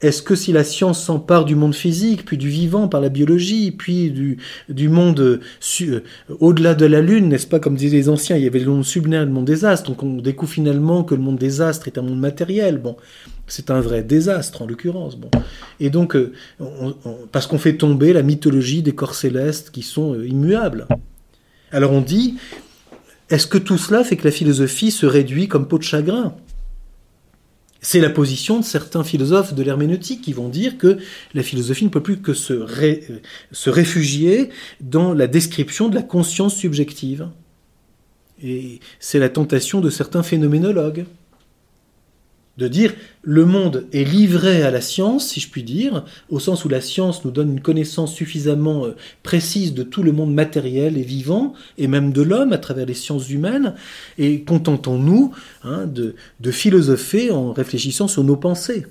Est-ce 0.00 0.22
que 0.22 0.36
si 0.36 0.52
la 0.52 0.62
science 0.62 1.02
s'empare 1.02 1.44
du 1.44 1.56
monde 1.56 1.74
physique, 1.74 2.24
puis 2.24 2.38
du 2.38 2.48
vivant 2.48 2.86
par 2.86 3.00
la 3.00 3.08
biologie, 3.08 3.72
puis 3.72 4.10
du, 4.68 4.88
monde 4.88 5.18
euh, 5.18 5.40
euh, 5.80 6.00
au-delà 6.38 6.76
de 6.76 6.86
la 6.86 7.00
Lune, 7.00 7.28
n'est-ce 7.28 7.48
pas, 7.48 7.58
comme 7.58 7.74
disaient 7.74 7.96
les 7.96 8.08
anciens, 8.08 8.36
il 8.36 8.44
y 8.44 8.46
avait 8.46 8.60
le 8.60 8.70
monde 8.70 8.84
subnaire 8.84 9.22
et 9.22 9.26
le 9.26 9.32
monde 9.32 9.46
des 9.46 9.64
astres, 9.64 9.90
donc 9.90 10.02
on 10.04 10.18
découvre 10.18 10.52
finalement 10.52 11.02
que 11.02 11.16
le 11.16 11.20
monde 11.20 11.38
des 11.38 11.60
astres 11.60 11.88
est 11.88 11.98
un 11.98 12.02
monde 12.02 12.20
matériel. 12.20 12.78
Bon, 12.78 12.96
c'est 13.48 13.70
un 13.70 13.80
vrai 13.80 14.04
désastre 14.04 14.62
en 14.62 14.66
l'occurrence. 14.66 15.16
Bon, 15.16 15.30
et 15.80 15.90
donc 15.90 16.14
euh, 16.14 16.32
parce 17.32 17.48
qu'on 17.48 17.58
fait 17.58 17.76
tomber 17.76 18.12
la 18.12 18.22
mythologie 18.22 18.82
des 18.82 18.92
corps 18.92 19.16
célestes 19.16 19.70
qui 19.70 19.82
sont 19.82 20.14
immuables. 20.22 20.86
Alors 21.72 21.92
on 21.92 22.02
dit, 22.02 22.36
est-ce 23.30 23.48
que 23.48 23.58
tout 23.58 23.78
cela 23.78 24.04
fait 24.04 24.16
que 24.16 24.24
la 24.24 24.30
philosophie 24.30 24.92
se 24.92 25.06
réduit 25.06 25.48
comme 25.48 25.66
peau 25.66 25.78
de 25.78 25.82
chagrin? 25.82 26.34
C'est 27.80 28.00
la 28.00 28.10
position 28.10 28.58
de 28.58 28.64
certains 28.64 29.04
philosophes 29.04 29.54
de 29.54 29.62
l'herméneutique 29.62 30.22
qui 30.22 30.32
vont 30.32 30.48
dire 30.48 30.78
que 30.78 30.98
la 31.34 31.42
philosophie 31.42 31.84
ne 31.84 31.90
peut 31.90 32.02
plus 32.02 32.20
que 32.20 32.34
se, 32.34 32.66
se 33.52 33.70
réfugier 33.70 34.50
dans 34.80 35.14
la 35.14 35.26
description 35.26 35.88
de 35.88 35.94
la 35.94 36.02
conscience 36.02 36.56
subjective. 36.56 37.28
Et 38.42 38.80
c'est 39.00 39.18
la 39.18 39.28
tentation 39.28 39.80
de 39.80 39.90
certains 39.90 40.22
phénoménologues 40.22 41.06
de 42.58 42.66
dire 42.66 42.92
le 43.22 43.46
monde 43.46 43.86
est 43.92 44.04
livré 44.04 44.62
à 44.62 44.70
la 44.70 44.80
science, 44.80 45.28
si 45.28 45.40
je 45.40 45.48
puis 45.48 45.62
dire, 45.62 46.04
au 46.28 46.40
sens 46.40 46.64
où 46.64 46.68
la 46.68 46.80
science 46.80 47.24
nous 47.24 47.30
donne 47.30 47.52
une 47.52 47.60
connaissance 47.60 48.12
suffisamment 48.12 48.84
euh, 48.84 48.96
précise 49.22 49.74
de 49.74 49.84
tout 49.84 50.02
le 50.02 50.12
monde 50.12 50.34
matériel 50.34 50.98
et 50.98 51.02
vivant, 51.02 51.54
et 51.78 51.86
même 51.86 52.12
de 52.12 52.20
l'homme 52.20 52.52
à 52.52 52.58
travers 52.58 52.84
les 52.84 52.94
sciences 52.94 53.30
humaines, 53.30 53.74
et 54.18 54.42
contentons-nous 54.42 55.32
hein, 55.62 55.86
de, 55.86 56.14
philosopher 56.50 57.30
en 57.30 57.52
réfléchissant 57.52 58.08
sur 58.08 58.24
nos 58.24 58.36
pensées. 58.36 58.86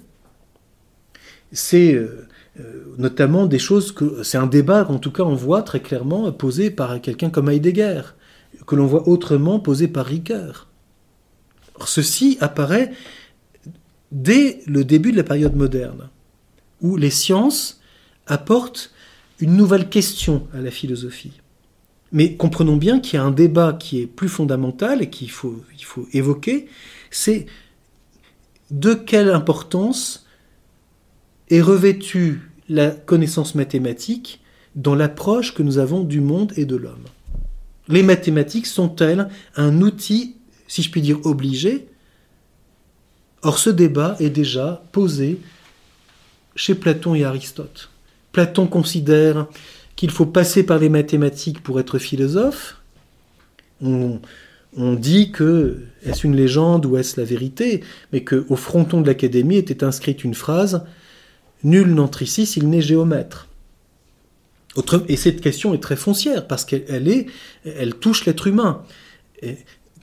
C'est 1.52 1.94
euh, 1.94 2.28
euh, 2.60 2.94
notamment 2.98 3.48
des 3.48 3.60
choses 3.60 3.92
que 3.92 4.24
c'est 4.24 4.38
un 4.38 4.48
débat 4.48 4.86
qu'en 4.86 5.00
tout 5.00 5.12
cas 5.12 5.24
on 5.24 5.36
voit 5.36 5.62
très 5.62 5.82
clairement 5.82 6.32
posé 6.32 6.70
par 6.72 7.02
quelqu'un 7.02 7.30
comme 7.30 7.50
Heidegger, 7.50 8.02
que 8.66 8.76
l'on 8.76 8.86
voit 8.86 9.10
autrement 9.10 9.60
posé 9.60 9.90
par 9.90 10.06
Ricoeur. 10.06 10.68
ceci 11.86 12.38
apparaît 12.40 12.94
dès 14.12 14.62
le 14.65 14.84
début 14.84 15.12
de 15.12 15.17
la 15.17 15.24
période 15.24 15.56
moderne, 15.56 16.10
où 16.82 16.98
les 16.98 17.10
sciences 17.10 17.82
apportent 18.26 18.91
une 19.39 19.56
nouvelle 19.56 19.89
question 19.89 20.48
à 20.54 20.62
la 20.62 20.72
philosophie. 20.72 21.34
Mais 22.12 22.36
comprenons 22.36 22.78
bien 22.78 23.00
qu'il 23.00 23.15
y 23.15 23.17
a 23.17 23.24
un 23.24 23.32
débat 23.32 23.74
qui 23.74 24.02
est 24.02 24.08
plus 24.08 24.30
fondamental 24.30 25.02
et 25.02 25.10
qu'il 25.10 25.30
faut, 25.30 25.62
il 25.78 25.84
faut 25.84 26.08
évoquer, 26.13 26.67
c'est 27.12 27.46
de 28.72 28.93
quelle 28.93 29.30
importance 29.30 30.26
est 31.50 31.62
revêtue 31.62 32.41
la 32.70 32.91
connaissance 32.91 33.56
mathématique 33.56 34.41
dans 34.76 34.96
l'approche 34.96 35.54
que 35.54 35.63
nous 35.63 35.78
avons 35.78 36.04
du 36.04 36.22
monde 36.22 36.54
et 36.56 36.65
de 36.65 36.76
l'homme. 36.76 37.06
Les 37.88 38.04
mathématiques 38.04 38.67
sont-elles 38.67 39.30
un 39.56 39.82
outil, 39.82 40.36
si 40.67 40.84
je 40.84 40.91
puis 40.91 41.02
dire, 41.02 41.26
obligé 41.26 41.88
Or 43.41 43.60
ce 43.60 43.69
débat 43.69 44.15
est 44.19 44.30
déjà 44.30 44.84
posé 44.91 45.39
chez 46.56 46.76
Platon 46.76 47.15
et 47.15 47.23
Aristote. 47.23 47.89
Platon 48.32 48.67
considère 48.67 49.47
qu'il 49.95 50.12
faut 50.12 50.26
passer 50.26 50.63
par 50.63 50.80
les 50.80 50.89
mathématiques 50.89 51.62
pour 51.62 51.80
être 51.80 52.00
philosophe. 52.00 52.82
On, 53.82 54.19
dit 54.76 55.32
que, 55.32 55.80
est-ce 56.04 56.26
une 56.26 56.36
légende 56.36 56.86
ou 56.86 56.97
est-ce 56.97 57.19
la 57.19 57.26
vérité, 57.26 57.84
mais 58.12 58.23
qu'au 58.23 58.56
fronton 58.56 59.02
de 59.02 59.08
l'Académie 59.08 59.58
était 59.58 59.84
inscrite 59.84 60.23
une 60.23 60.36
phrase 60.36 60.84
Nul 61.63 61.93
n'entre 61.93 62.21
ici 62.21 62.45
s'il 62.45 62.69
n'est 62.69 62.82
géomètre. 62.82 63.47
et 65.08 65.15
cette 65.15 65.41
question 65.41 65.73
est 65.73 65.80
très 65.80 65.95
foncière 65.95 66.47
parce 66.47 66.65
qu'elle 66.65 67.95
touche 68.00 68.26
l'être 68.26 68.45
humain 68.45 68.84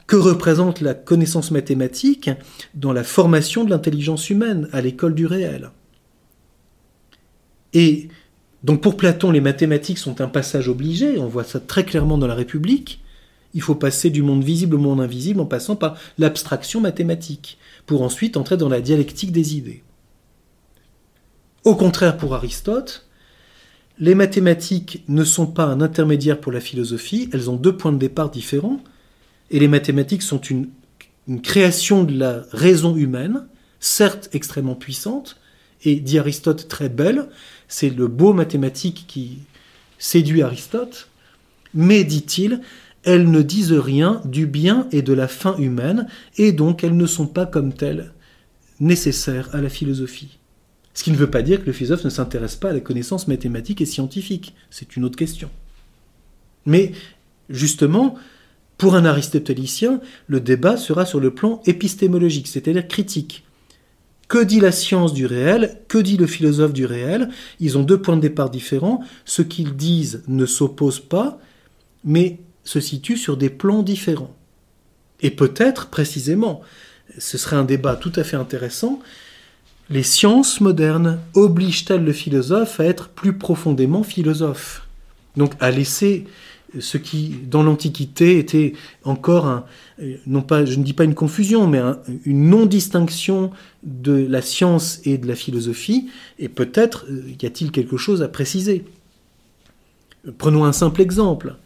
que 0.06 0.16
représente 0.16 0.80
la 0.80 0.94
connaissance 0.94 1.50
mathématique 1.50 2.30
dans 2.74 2.92
la 2.92 3.04
formation 3.04 3.64
de 3.64 3.70
l'intelligence 3.70 4.30
humaine 4.30 4.68
à 4.72 4.80
l'école 4.80 5.14
du 5.14 5.26
réel? 5.26 5.70
Et 7.72 8.08
donc 8.62 8.80
pour 8.80 8.96
Platon, 8.96 9.30
les 9.30 9.40
mathématiques 9.40 9.98
sont 9.98 10.20
un 10.20 10.28
passage 10.28 10.68
obligé, 10.68 11.18
on 11.18 11.26
voit 11.26 11.44
ça 11.44 11.60
très 11.60 11.84
clairement 11.84 12.18
dans 12.18 12.26
la 12.26 12.34
République. 12.34 13.02
Il 13.52 13.62
faut 13.62 13.74
passer 13.74 14.10
du 14.10 14.22
monde 14.22 14.42
visible 14.42 14.76
au 14.76 14.78
monde 14.78 15.00
invisible 15.00 15.40
en 15.40 15.46
passant 15.46 15.76
par 15.76 15.96
l'abstraction 16.18 16.80
mathématique, 16.80 17.58
pour 17.86 18.02
ensuite 18.02 18.36
entrer 18.36 18.56
dans 18.56 18.68
la 18.68 18.80
dialectique 18.80 19.32
des 19.32 19.56
idées. 19.56 19.82
Au 21.64 21.76
contraire 21.76 22.16
pour 22.16 22.34
Aristote, 22.34 23.06
les 23.98 24.14
mathématiques 24.14 25.04
ne 25.08 25.24
sont 25.24 25.46
pas 25.46 25.64
un 25.64 25.80
intermédiaire 25.80 26.40
pour 26.40 26.50
la 26.50 26.60
philosophie, 26.60 27.28
elles 27.32 27.48
ont 27.48 27.56
deux 27.56 27.76
points 27.76 27.92
de 27.92 27.98
départ 27.98 28.30
différents 28.30 28.80
et 29.50 29.58
les 29.58 29.68
mathématiques 29.68 30.22
sont 30.22 30.40
une, 30.40 30.68
création 31.42 32.04
de 32.04 32.18
la 32.18 32.44
raison 32.52 32.96
humaine, 32.96 33.46
certes 33.80 34.28
extrêmement 34.34 34.74
puissante, 34.74 35.40
et 35.82 35.96
dit 35.96 36.18
Aristote 36.18 36.68
très 36.68 36.90
belle, 36.90 37.28
c'est 37.66 37.88
le 37.88 38.08
beau 38.08 38.34
mathématique 38.34 39.06
qui 39.08 39.38
séduit 39.98 40.42
Aristote, 40.42 41.08
mais, 41.72 42.04
dit-il, 42.04 42.60
elles 43.04 43.30
ne 43.30 43.40
disent 43.40 43.72
rien 43.72 44.20
du 44.26 44.46
bien 44.46 44.86
et 44.92 45.00
de 45.00 45.14
la 45.14 45.26
fin 45.26 45.56
humaine, 45.56 46.08
et 46.36 46.52
donc 46.52 46.84
elles 46.84 46.96
ne 46.96 47.06
sont 47.06 47.26
pas 47.26 47.46
comme 47.46 47.72
telles 47.72 48.12
nécessaires 48.80 49.48
à 49.54 49.62
la 49.62 49.70
philosophie. 49.70 50.38
Ce 50.94 51.02
qui 51.02 51.10
ne 51.10 51.16
veut 51.16 51.30
pas 51.30 51.42
dire 51.42 51.60
que 51.60 51.66
le 51.66 51.72
philosophe 51.72 52.04
ne 52.04 52.10
s'intéresse 52.10 52.56
pas 52.56 52.70
à 52.70 52.72
la 52.72 52.80
connaissance 52.80 53.28
mathématique 53.28 53.80
et 53.80 53.86
scientifique, 53.86 54.54
c'est 54.70 54.96
une 54.96 55.04
autre 55.04 55.16
question. 55.16 55.50
Mais 56.66 56.92
justement, 57.50 58.16
pour 58.78 58.96
un 58.96 59.04
aristotélicien, 59.04 60.00
le 60.26 60.40
débat 60.40 60.76
sera 60.76 61.06
sur 61.06 61.20
le 61.20 61.32
plan 61.32 61.62
épistémologique, 61.66 62.48
c'est-à-dire 62.48 62.88
critique. 62.88 63.44
Que 64.28 64.42
dit 64.42 64.60
la 64.60 64.72
science 64.72 65.12
du 65.12 65.26
réel? 65.26 65.80
Que 65.86 65.98
dit 65.98 66.16
le 66.16 66.26
philosophe 66.26 66.72
du 66.72 66.86
réel? 66.86 67.28
Ils 67.60 67.78
ont 67.78 67.82
deux 67.82 68.00
points 68.00 68.16
de 68.16 68.22
départ 68.22 68.50
différents. 68.50 69.02
Ce 69.24 69.42
qu'ils 69.42 69.76
disent 69.76 70.22
ne 70.28 70.46
s'oppose 70.46 70.98
pas, 70.98 71.38
mais 72.04 72.40
se 72.64 72.80
situe 72.80 73.16
sur 73.16 73.36
des 73.36 73.50
plans 73.50 73.82
différents. 73.82 74.34
Et 75.20 75.30
peut-être, 75.30 75.88
précisément, 75.88 76.62
ce 77.18 77.38
serait 77.38 77.56
un 77.56 77.64
débat 77.64 77.96
tout 77.96 78.12
à 78.16 78.24
fait 78.24 78.36
intéressant, 78.36 79.00
les 79.90 80.02
sciences 80.02 80.60
modernes 80.62 81.20
obligent-elles 81.34 82.04
le 82.04 82.12
philosophe 82.12 82.80
à 82.80 82.84
être 82.84 83.10
plus 83.10 83.36
profondément 83.36 84.02
philosophe? 84.02 84.88
Donc 85.36 85.52
à 85.60 85.70
laisser 85.70 86.24
ce 86.78 86.98
qui, 86.98 87.36
dans 87.48 87.62
l'Antiquité, 87.62 88.38
était 88.38 88.72
encore 89.04 89.64
non 90.26 90.42
pas, 90.42 90.64
je 90.64 90.78
ne 90.78 90.84
dis 90.84 90.92
pas 90.92 91.04
une 91.04 91.14
confusion, 91.14 91.66
mais 91.66 91.80
une 92.24 92.48
non-distinction 92.48 93.50
de 93.82 94.26
la 94.28 94.42
science 94.42 95.00
et 95.04 95.18
de 95.18 95.26
la 95.26 95.34
philosophie, 95.34 96.08
et 96.38 96.48
peut-être 96.48 97.06
euh, 97.10 97.22
y 97.40 97.46
a-t-il 97.46 97.70
quelque 97.70 97.96
chose 97.96 98.22
à 98.22 98.28
préciser? 98.28 98.84
Prenons 100.38 100.64
un 100.64 100.72
simple 100.72 101.00
exemple. 101.00 101.56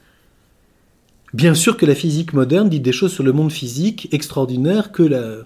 Bien 1.33 1.55
sûr 1.55 1.77
que 1.77 1.87
la 1.87 1.95
physique 1.95 2.33
moderne 2.33 2.69
dit 2.69 2.81
des 2.81 2.93
choses 2.93 3.13
sur 3.13 3.23
le 3.23 3.33
monde 3.33 3.53
physique 3.53 4.09
extraordinaires 4.13 4.93
que 4.93 5.03
euh, 5.03 5.43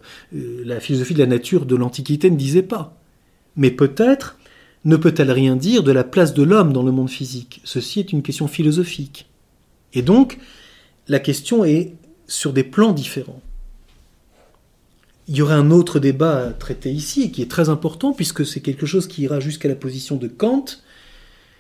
la 0.65 0.81
philosophie 0.81 1.15
de 1.15 1.19
la 1.19 1.27
nature 1.27 1.67
de 1.67 1.77
l'Antiquité 1.77 2.31
ne 2.31 2.37
disait 2.37 2.63
pas. 2.63 2.97
Mais 3.57 3.71
peut-être 3.71 4.39
ne 4.85 4.97
peut-elle 4.97 5.31
rien 5.31 5.57
dire 5.57 5.83
de 5.83 5.93
la 5.93 6.05
place 6.05 6.35
de 6.35 6.43
l'homme 6.43 6.73
dans 6.73 6.83
le 6.83 6.93
monde 6.93 7.11
physique? 7.11 7.61
Ceci 7.65 8.01
est 8.01 8.13
une 8.13 8.23
question 8.23 8.49
philosophique. 8.49 9.27
Et 9.95 10.03
donc, 10.03 10.39
la 11.09 11.19
question 11.19 11.65
est 11.65 11.95
sur 12.27 12.53
des 12.53 12.65
plans 12.65 12.93
différents. 12.93 13.43
Il 15.29 15.37
y 15.37 15.43
aurait 15.43 15.55
un 15.55 15.71
autre 15.71 16.01
débat 16.01 16.47
à 16.47 16.51
traiter 16.53 16.91
ici, 16.91 17.31
qui 17.31 17.43
est 17.43 17.51
très 17.51 17.69
important, 17.69 18.13
puisque 18.13 18.45
c'est 18.45 18.61
quelque 18.61 18.87
chose 18.87 19.07
qui 19.07 19.23
ira 19.23 19.41
jusqu'à 19.41 19.69
la 19.69 19.77
position 19.77 20.17
de 20.17 20.29
Kant, 20.29 20.65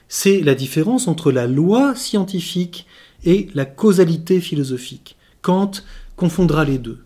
c'est 0.08 0.40
la 0.40 0.54
différence 0.54 1.08
entre 1.08 1.32
la 1.32 1.46
loi 1.46 1.94
scientifique 1.94 2.86
et 3.24 3.48
la 3.54 3.64
causalité 3.64 4.40
philosophique. 4.40 5.16
Kant 5.40 5.70
confondra 6.16 6.64
les 6.64 6.78
deux. 6.78 7.04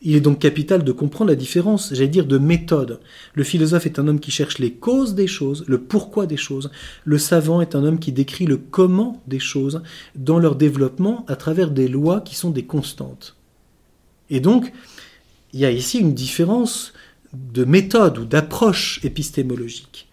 Il 0.00 0.14
est 0.14 0.20
donc 0.20 0.38
capital 0.38 0.84
de 0.84 0.92
comprendre 0.92 1.30
la 1.30 1.36
différence, 1.36 1.92
j'allais 1.92 2.08
dire, 2.08 2.26
de 2.26 2.38
méthode. 2.38 3.00
Le 3.34 3.42
philosophe 3.42 3.86
est 3.86 3.98
un 3.98 4.06
homme 4.06 4.20
qui 4.20 4.30
cherche 4.30 4.58
les 4.58 4.72
causes 4.72 5.14
des 5.14 5.26
choses, 5.26 5.64
le 5.66 5.78
pourquoi 5.78 6.26
des 6.26 6.36
choses. 6.36 6.70
Le 7.04 7.18
savant 7.18 7.60
est 7.60 7.74
un 7.74 7.84
homme 7.84 7.98
qui 7.98 8.12
décrit 8.12 8.46
le 8.46 8.58
comment 8.58 9.20
des 9.26 9.40
choses 9.40 9.82
dans 10.14 10.38
leur 10.38 10.54
développement 10.54 11.24
à 11.26 11.34
travers 11.34 11.72
des 11.72 11.88
lois 11.88 12.20
qui 12.20 12.36
sont 12.36 12.50
des 12.50 12.64
constantes. 12.64 13.36
Et 14.30 14.40
donc, 14.40 14.72
il 15.52 15.60
y 15.60 15.64
a 15.64 15.70
ici 15.70 15.98
une 15.98 16.14
différence 16.14 16.92
de 17.32 17.64
méthode 17.64 18.18
ou 18.18 18.24
d'approche 18.24 19.00
épistémologique. 19.02 20.08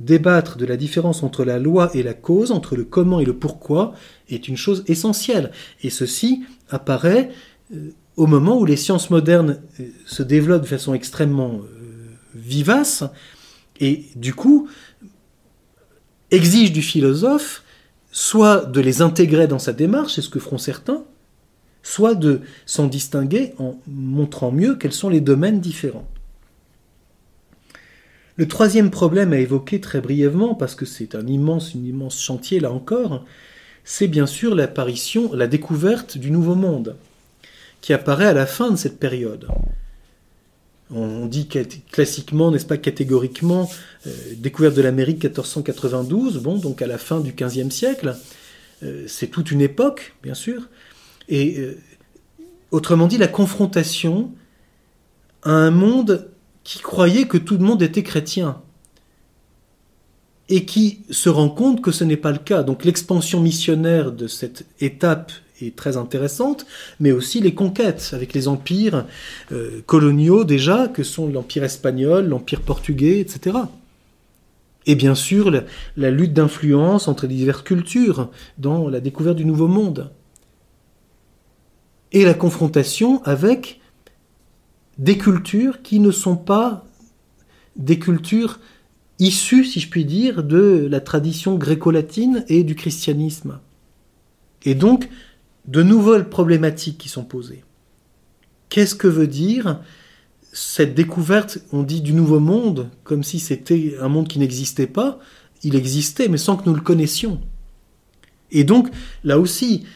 Débattre 0.00 0.56
de 0.56 0.66
la 0.66 0.76
différence 0.76 1.22
entre 1.22 1.44
la 1.44 1.60
loi 1.60 1.90
et 1.94 2.02
la 2.02 2.14
cause, 2.14 2.50
entre 2.50 2.74
le 2.74 2.84
comment 2.84 3.20
et 3.20 3.24
le 3.24 3.36
pourquoi, 3.36 3.94
est 4.28 4.48
une 4.48 4.56
chose 4.56 4.82
essentielle. 4.88 5.52
Et 5.82 5.90
ceci 5.90 6.42
apparaît 6.70 7.30
euh, 7.72 7.90
au 8.16 8.26
moment 8.26 8.58
où 8.58 8.64
les 8.64 8.76
sciences 8.76 9.10
modernes 9.10 9.60
euh, 9.80 9.84
se 10.06 10.22
développent 10.22 10.62
de 10.62 10.66
façon 10.66 10.94
extrêmement 10.94 11.60
euh, 11.62 12.16
vivace, 12.34 13.04
et 13.80 14.06
du 14.16 14.34
coup 14.34 14.68
exigent 16.30 16.72
du 16.72 16.82
philosophe 16.82 17.64
soit 18.10 18.66
de 18.66 18.80
les 18.80 19.00
intégrer 19.00 19.46
dans 19.46 19.58
sa 19.58 19.72
démarche, 19.72 20.14
c'est 20.14 20.22
ce 20.22 20.28
que 20.28 20.38
feront 20.38 20.58
certains, 20.58 21.04
soit 21.82 22.14
de 22.14 22.42
s'en 22.66 22.86
distinguer 22.86 23.54
en 23.58 23.80
montrant 23.86 24.52
mieux 24.52 24.76
quels 24.76 24.92
sont 24.92 25.08
les 25.08 25.20
domaines 25.20 25.60
différents. 25.60 26.06
Le 28.36 28.46
troisième 28.46 28.90
problème 28.90 29.32
à 29.32 29.38
évoquer 29.38 29.80
très 29.80 30.00
brièvement, 30.00 30.54
parce 30.54 30.74
que 30.74 30.86
c'est 30.86 31.14
un 31.14 31.26
immense, 31.26 31.72
un 31.74 31.84
immense 31.84 32.20
chantier 32.20 32.60
là 32.60 32.70
encore, 32.70 33.24
c'est 33.84 34.08
bien 34.08 34.26
sûr 34.26 34.54
l'apparition, 34.54 35.32
la 35.34 35.46
découverte 35.46 36.18
du 36.18 36.30
Nouveau 36.30 36.54
Monde 36.54 36.96
qui 37.82 37.92
apparaît 37.92 38.26
à 38.26 38.32
la 38.32 38.46
fin 38.46 38.70
de 38.70 38.76
cette 38.76 38.98
période. 38.98 39.46
On 40.90 41.26
dit 41.26 41.48
classiquement, 41.90 42.50
n'est-ce 42.50 42.66
pas, 42.66 42.76
catégoriquement, 42.76 43.68
euh, 44.06 44.10
découverte 44.36 44.74
de 44.74 44.82
l'Amérique 44.82 45.22
1492, 45.24 46.38
bon, 46.38 46.56
donc 46.56 46.80
à 46.80 46.86
la 46.86 46.98
fin 46.98 47.20
du 47.20 47.32
XVe 47.32 47.70
siècle. 47.70 48.16
Euh, 48.82 49.04
c'est 49.08 49.26
toute 49.26 49.50
une 49.50 49.60
époque, 49.60 50.14
bien 50.22 50.34
sûr. 50.34 50.68
Et 51.28 51.58
euh, 51.58 51.78
autrement 52.70 53.06
dit, 53.06 53.18
la 53.18 53.28
confrontation 53.28 54.32
à 55.42 55.50
un 55.50 55.70
monde 55.70 56.30
qui 56.62 56.78
croyait 56.78 57.26
que 57.26 57.38
tout 57.38 57.56
le 57.56 57.64
monde 57.64 57.82
était 57.82 58.02
chrétien 58.02 58.60
et 60.48 60.66
qui 60.66 61.00
se 61.10 61.28
rend 61.28 61.48
compte 61.48 61.80
que 61.80 61.90
ce 61.90 62.04
n'est 62.04 62.16
pas 62.16 62.32
le 62.32 62.38
cas. 62.38 62.62
Donc 62.62 62.84
l'expansion 62.84 63.40
missionnaire 63.40 64.12
de 64.12 64.26
cette 64.26 64.66
étape 64.80 65.32
très 65.70 65.96
intéressante, 65.96 66.66
mais 67.00 67.12
aussi 67.12 67.40
les 67.40 67.54
conquêtes 67.54 68.10
avec 68.12 68.34
les 68.34 68.48
empires 68.48 69.06
euh, 69.52 69.80
coloniaux 69.86 70.44
déjà, 70.44 70.88
que 70.88 71.02
sont 71.02 71.28
l'empire 71.28 71.64
espagnol, 71.64 72.26
l'empire 72.26 72.60
portugais, 72.60 73.20
etc. 73.20 73.58
Et 74.86 74.94
bien 74.94 75.14
sûr, 75.14 75.50
la, 75.50 75.62
la 75.96 76.10
lutte 76.10 76.32
d'influence 76.32 77.06
entre 77.06 77.26
les 77.26 77.36
diverses 77.36 77.62
cultures 77.62 78.30
dans 78.58 78.88
la 78.88 79.00
découverte 79.00 79.36
du 79.36 79.44
Nouveau 79.44 79.68
Monde. 79.68 80.10
Et 82.10 82.24
la 82.24 82.34
confrontation 82.34 83.22
avec 83.24 83.80
des 84.98 85.16
cultures 85.16 85.82
qui 85.82 86.00
ne 86.00 86.10
sont 86.10 86.36
pas 86.36 86.84
des 87.76 87.98
cultures 87.98 88.58
issues, 89.18 89.64
si 89.64 89.80
je 89.80 89.88
puis 89.88 90.04
dire, 90.04 90.42
de 90.42 90.86
la 90.90 91.00
tradition 91.00 91.54
gréco-latine 91.54 92.44
et 92.48 92.64
du 92.64 92.74
christianisme. 92.74 93.60
Et 94.64 94.74
donc, 94.74 95.08
de 95.66 95.82
nouvelles 95.82 96.28
problématiques 96.28 96.98
qui 96.98 97.08
sont 97.08 97.24
posées. 97.24 97.64
Qu'est-ce 98.68 98.94
que 98.94 99.08
veut 99.08 99.26
dire 99.26 99.80
cette 100.52 100.94
découverte, 100.94 101.58
on 101.72 101.82
dit 101.82 102.02
du 102.02 102.12
nouveau 102.12 102.38
monde, 102.38 102.90
comme 103.04 103.22
si 103.22 103.40
c'était 103.40 103.96
un 104.00 104.08
monde 104.08 104.28
qui 104.28 104.38
n'existait 104.38 104.86
pas, 104.86 105.18
il 105.62 105.74
existait, 105.74 106.28
mais 106.28 106.36
sans 106.36 106.56
que 106.56 106.68
nous 106.68 106.74
le 106.74 106.82
connaissions. 106.82 107.40
Et 108.50 108.64
donc, 108.64 108.90
là 109.24 109.38
aussi, 109.38 109.86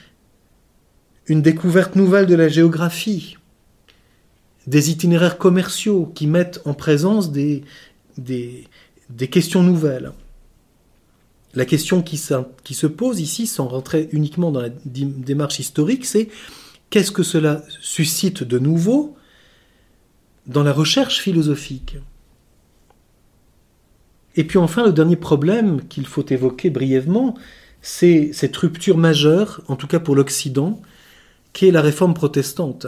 une 1.27 1.43
découverte 1.43 1.95
nouvelle 1.95 2.27
de 2.27 2.35
la 2.35 2.49
géographie, 2.49 3.37
des 4.67 4.91
itinéraires 4.91 5.39
commerciaux 5.39 6.11
qui 6.15 6.27
mettent 6.27 6.61
en 6.65 6.73
présence 6.73 7.31
des, 7.33 7.65
questions 9.31 9.63
nouvelles. 9.63 10.13
La 11.57 11.65
question 11.65 12.03
qui, 12.03 12.19
se 12.19 12.87
pose 12.87 13.21
ici, 13.21 13.47
sans 13.47 13.67
rentrer 13.67 14.11
uniquement 14.13 14.53
dans 14.53 14.61
la 14.61 14.69
démarche 14.69 15.59
historique, 15.59 16.05
c'est 16.05 16.29
qu'est-ce 16.91 17.11
que 17.11 17.23
cela 17.23 17.63
suscite 17.81 18.45
de 18.45 18.59
nouveau 18.59 19.17
dans 20.47 20.63
la 20.63 20.75
recherche 20.75 21.19
philosophique? 21.19 21.97
Et 24.37 24.45
puis 24.45 24.59
enfin, 24.59 24.85
le 24.85 24.93
dernier 24.93 25.17
problème 25.17 25.89
qu'il 25.89 26.07
faut 26.07 26.27
évoquer 26.27 26.69
brièvement, 26.69 27.39
c'est 27.81 28.35
cette 28.35 28.55
rupture 28.59 28.99
majeure, 28.99 29.63
en 29.69 29.77
tout 29.77 29.87
cas 29.87 29.99
pour 29.99 30.15
l'Occident, 30.15 30.83
qui 31.55 31.69
est 31.69 31.73
la 31.73 31.81
réforme 31.81 32.13
protestante. 32.13 32.87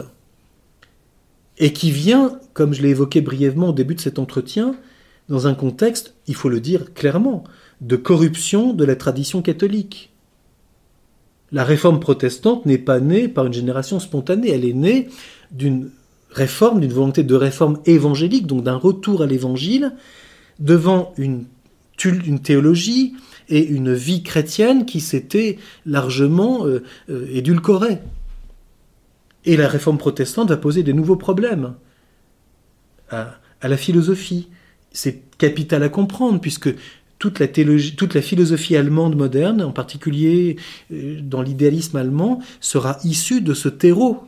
Et 1.57 1.73
qui 1.73 1.89
vient, 1.89 2.39
comme 2.53 2.75
je 2.75 2.83
l'ai 2.83 2.89
évoqué 2.89 3.21
brièvement 3.21 3.69
au 3.69 3.73
début 3.73 3.95
de 3.95 3.99
cet 3.99 4.19
entretien, 4.19 4.75
dans 5.27 5.47
un 5.47 5.55
contexte, 5.55 6.13
il 6.27 6.35
faut 6.35 6.49
le 6.49 6.59
dire 6.59 6.93
clairement, 6.93 7.43
de 7.81 7.95
corruption 7.95 8.73
de 8.73 8.85
la 8.85 8.95
tradition 8.95 9.41
catholique. 9.41 10.11
La 11.51 11.63
réforme 11.63 11.99
protestante 11.99 12.65
n'est 12.65 12.77
pas 12.77 12.99
née 12.99 13.27
par 13.27 13.45
une 13.45 13.53
génération 13.53 13.99
spontanée, 13.99 14.51
elle 14.51 14.65
est 14.65 14.73
née 14.73 15.09
d'une 15.51 15.89
réforme, 16.29 16.79
d'une 16.79 16.93
volonté 16.93 17.23
de 17.23 17.35
réforme 17.35 17.79
évangélique, 17.85 18.45
donc 18.45 18.63
d'un 18.63 18.75
retour 18.75 19.23
à 19.23 19.25
l'évangile, 19.25 19.93
devant 20.59 21.13
une, 21.17 21.45
une, 22.05 22.39
théologie 22.39 23.15
et 23.47 23.65
une 23.65 23.93
vie 23.93 24.21
chrétienne 24.21 24.85
qui 24.85 24.99
s'était 24.99 25.57
largement 25.85 26.67
euh, 26.67 26.83
euh, 27.09 27.25
édulcorée. 27.31 27.99
Et 29.45 29.57
la 29.57 29.67
réforme 29.67 29.97
protestante 29.97 30.49
va 30.49 30.57
poser 30.57 30.83
de 30.83 30.91
nouveaux 30.91 31.15
problèmes 31.15 31.73
à 33.09 33.39
la 33.63 33.77
philosophie. 33.77 34.49
C'est 34.91 35.23
capital 35.37 35.81
à 35.81 35.89
comprendre, 35.89 36.39
puisque 36.39 36.69
toute 37.19 37.39
la, 37.39 38.21
philosophie 38.21 38.77
allemande 38.77 39.15
moderne, 39.15 39.61
en 39.61 39.71
particulier 39.71 40.55
euh, 40.91 41.19
dans 41.21 41.41
l'idéalisme 41.41 41.97
allemand, 41.97 42.39
sera 42.61 42.97
issue 43.03 43.41
de 43.41 43.53
ce 43.53 43.67
terreau 43.67 44.23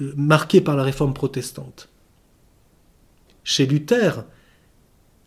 euh, 0.00 0.12
marqué 0.16 0.62
par 0.62 0.76
la 0.76 0.82
réforme 0.82 1.12
protestante. 1.12 1.90
Chez 3.44 3.66
Luther, 3.66 4.24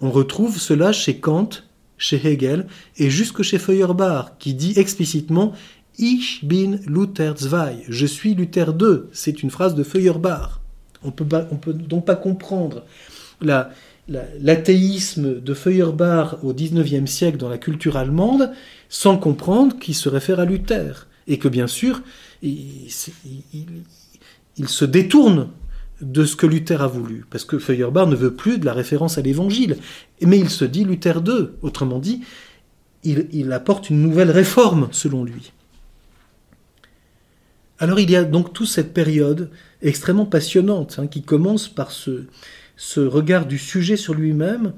on 0.02 0.10
retrouve 0.10 0.58
cela 0.58 0.92
chez 0.92 1.20
Kant, 1.20 1.50
chez 1.98 2.20
Hegel 2.26 2.66
et 2.98 3.12
jusque 3.12 3.44
chez 3.44 3.60
Feuerbach, 3.60 4.38
qui 4.40 4.56
dit 4.56 4.74
explicitement 4.76 5.54
Ich 6.00 6.44
bin 6.44 6.80
Luther 6.88 7.36
II, 7.40 7.84
je 7.88 8.06
suis 8.06 8.34
Luther 8.34 8.74
II. 8.80 9.02
C'est 9.12 9.44
une 9.44 9.52
phrase 9.52 9.76
de 9.76 9.84
Feuerbach. 9.84 10.60
On 11.04 11.08
ne 11.08 11.58
peut 11.58 11.74
donc 11.74 12.06
pas 12.06 12.16
comprendre 12.16 12.84
la, 13.42 13.72
l'athéisme 14.10 15.40
de 15.40 15.54
Feuerbach 15.54 16.38
au 16.44 16.54
XIXe 16.54 17.10
siècle 17.10 17.38
dans 17.38 17.50
la 17.50 17.58
culture 17.58 17.98
allemande 17.98 18.52
sans 18.90 19.18
comprendre 19.18 19.78
qu'il 19.78 19.96
se 19.96 20.10
réfère 20.10 20.40
à 20.40 20.46
Luther. 20.46 21.08
Et 21.28 21.38
que 21.38 21.48
bien 21.48 21.68
sûr, 21.68 22.02
il, 22.42 22.90
se 24.66 24.86
détourne 24.86 25.50
de 26.02 26.26
ce 26.26 26.36
que 26.36 26.48
Luther 26.48 26.82
a 26.82 26.88
voulu. 26.88 27.26
Parce 27.30 27.46
que 27.46 27.60
Feuerbach 27.60 28.08
ne 28.08 28.16
veut 28.16 28.34
plus 28.34 28.58
de 28.58 28.66
la 28.66 28.74
référence 28.74 29.20
à 29.20 29.22
l'évangile. 29.22 29.78
Mais 30.22 30.40
il 30.40 30.50
se 30.50 30.66
dit 30.66 30.86
Luther 30.86 31.22
II. 31.26 31.50
Autrement 31.62 32.00
dit, 32.00 32.22
il, 33.04 33.52
apporte 33.52 33.90
une 33.90 34.02
nouvelle 34.02 34.32
réforme 34.32 34.90
selon 34.92 35.24
lui. 35.24 35.52
Alors 37.78 38.00
il 38.00 38.12
y 38.12 38.16
a 38.16 38.26
donc 38.26 38.52
toute 38.52 38.68
cette 38.68 38.94
période 38.94 39.50
extrêmement 39.82 40.26
passionnante 40.26 41.00
hein, 41.00 41.08
qui 41.08 41.22
commence 41.22 41.70
par 41.70 41.92
ce, 41.92 42.26
ce 42.80 43.02
regard 43.02 43.46
du 43.46 43.58
sujet 43.58 43.98
sur 43.98 44.14
lui-même 44.14 44.72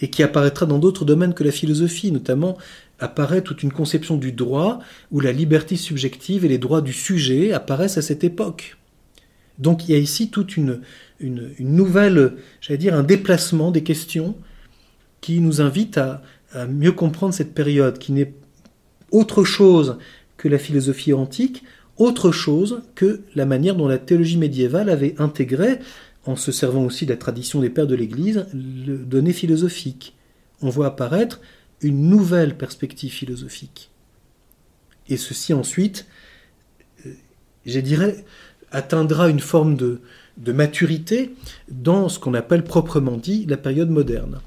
et 0.00 0.08
qui 0.08 0.22
apparaîtra 0.22 0.64
dans 0.64 0.78
d'autres 0.78 1.04
domaines 1.04 1.34
que 1.34 1.44
la 1.44 1.52
philosophie, 1.52 2.10
notamment 2.10 2.56
apparaît 2.98 3.42
toute 3.42 3.62
une 3.62 3.70
conception 3.70 4.16
du 4.16 4.32
droit 4.32 4.78
où 5.10 5.20
la 5.20 5.32
liberté 5.32 5.76
subjective 5.76 6.46
et 6.46 6.48
les 6.48 6.56
droits 6.56 6.80
du 6.80 6.94
sujet 6.94 7.52
apparaissent 7.52 7.98
à 7.98 8.02
cette 8.02 8.24
époque. 8.24 8.78
Donc 9.58 9.86
il 9.86 9.92
y 9.92 9.94
a 9.94 9.98
ici 9.98 10.30
toute 10.30 10.56
une, 10.56 10.80
une, 11.20 11.52
nouvelle, 11.58 12.36
j'allais 12.62 12.78
dire, 12.78 12.94
un 12.94 13.02
déplacement 13.02 13.70
des 13.70 13.82
questions 13.82 14.34
qui 15.20 15.40
nous 15.40 15.60
invite 15.60 15.98
à, 15.98 16.22
à 16.54 16.64
mieux 16.64 16.92
comprendre 16.92 17.34
cette 17.34 17.52
période, 17.52 17.98
qui 17.98 18.12
n'est 18.12 18.32
autre 19.10 19.44
chose 19.44 19.98
que 20.38 20.48
la 20.48 20.58
philosophie 20.58 21.12
antique, 21.12 21.64
autre 21.98 22.32
chose 22.32 22.80
que 22.94 23.20
la 23.34 23.44
manière 23.44 23.76
dont 23.76 23.88
la 23.88 23.98
théologie 23.98 24.38
médiévale 24.38 24.88
avait 24.88 25.14
intégré, 25.18 25.80
en 26.26 26.36
se 26.36 26.52
servant 26.52 26.84
aussi 26.84 27.06
de 27.06 27.12
la 27.12 27.16
tradition 27.16 27.60
des 27.60 27.70
pères 27.70 27.86
de 27.86 27.94
l'Église, 27.94 28.46
le 28.54 28.98
donné 28.98 29.32
philosophique. 29.32 30.16
On 30.60 30.68
voit 30.68 30.86
apparaître 30.86 31.40
une 31.80 32.08
nouvelle 32.08 32.56
perspective 32.56 33.10
philosophique. 33.10 33.90
Et 35.08 35.16
ceci 35.16 35.52
ensuite, 35.52 36.06
euh, 37.06 37.12
je 37.66 37.80
dirais, 37.80 38.24
atteindra 38.70 39.28
une 39.28 39.40
forme 39.40 39.76
de, 39.76 40.00
de 40.36 40.52
maturité 40.52 41.34
dans 41.68 42.08
ce 42.08 42.18
qu'on 42.18 42.34
appelle 42.34 42.64
proprement 42.64 43.16
dit 43.16 43.44
la 43.46 43.56
période 43.56 43.90
moderne. 43.90 44.40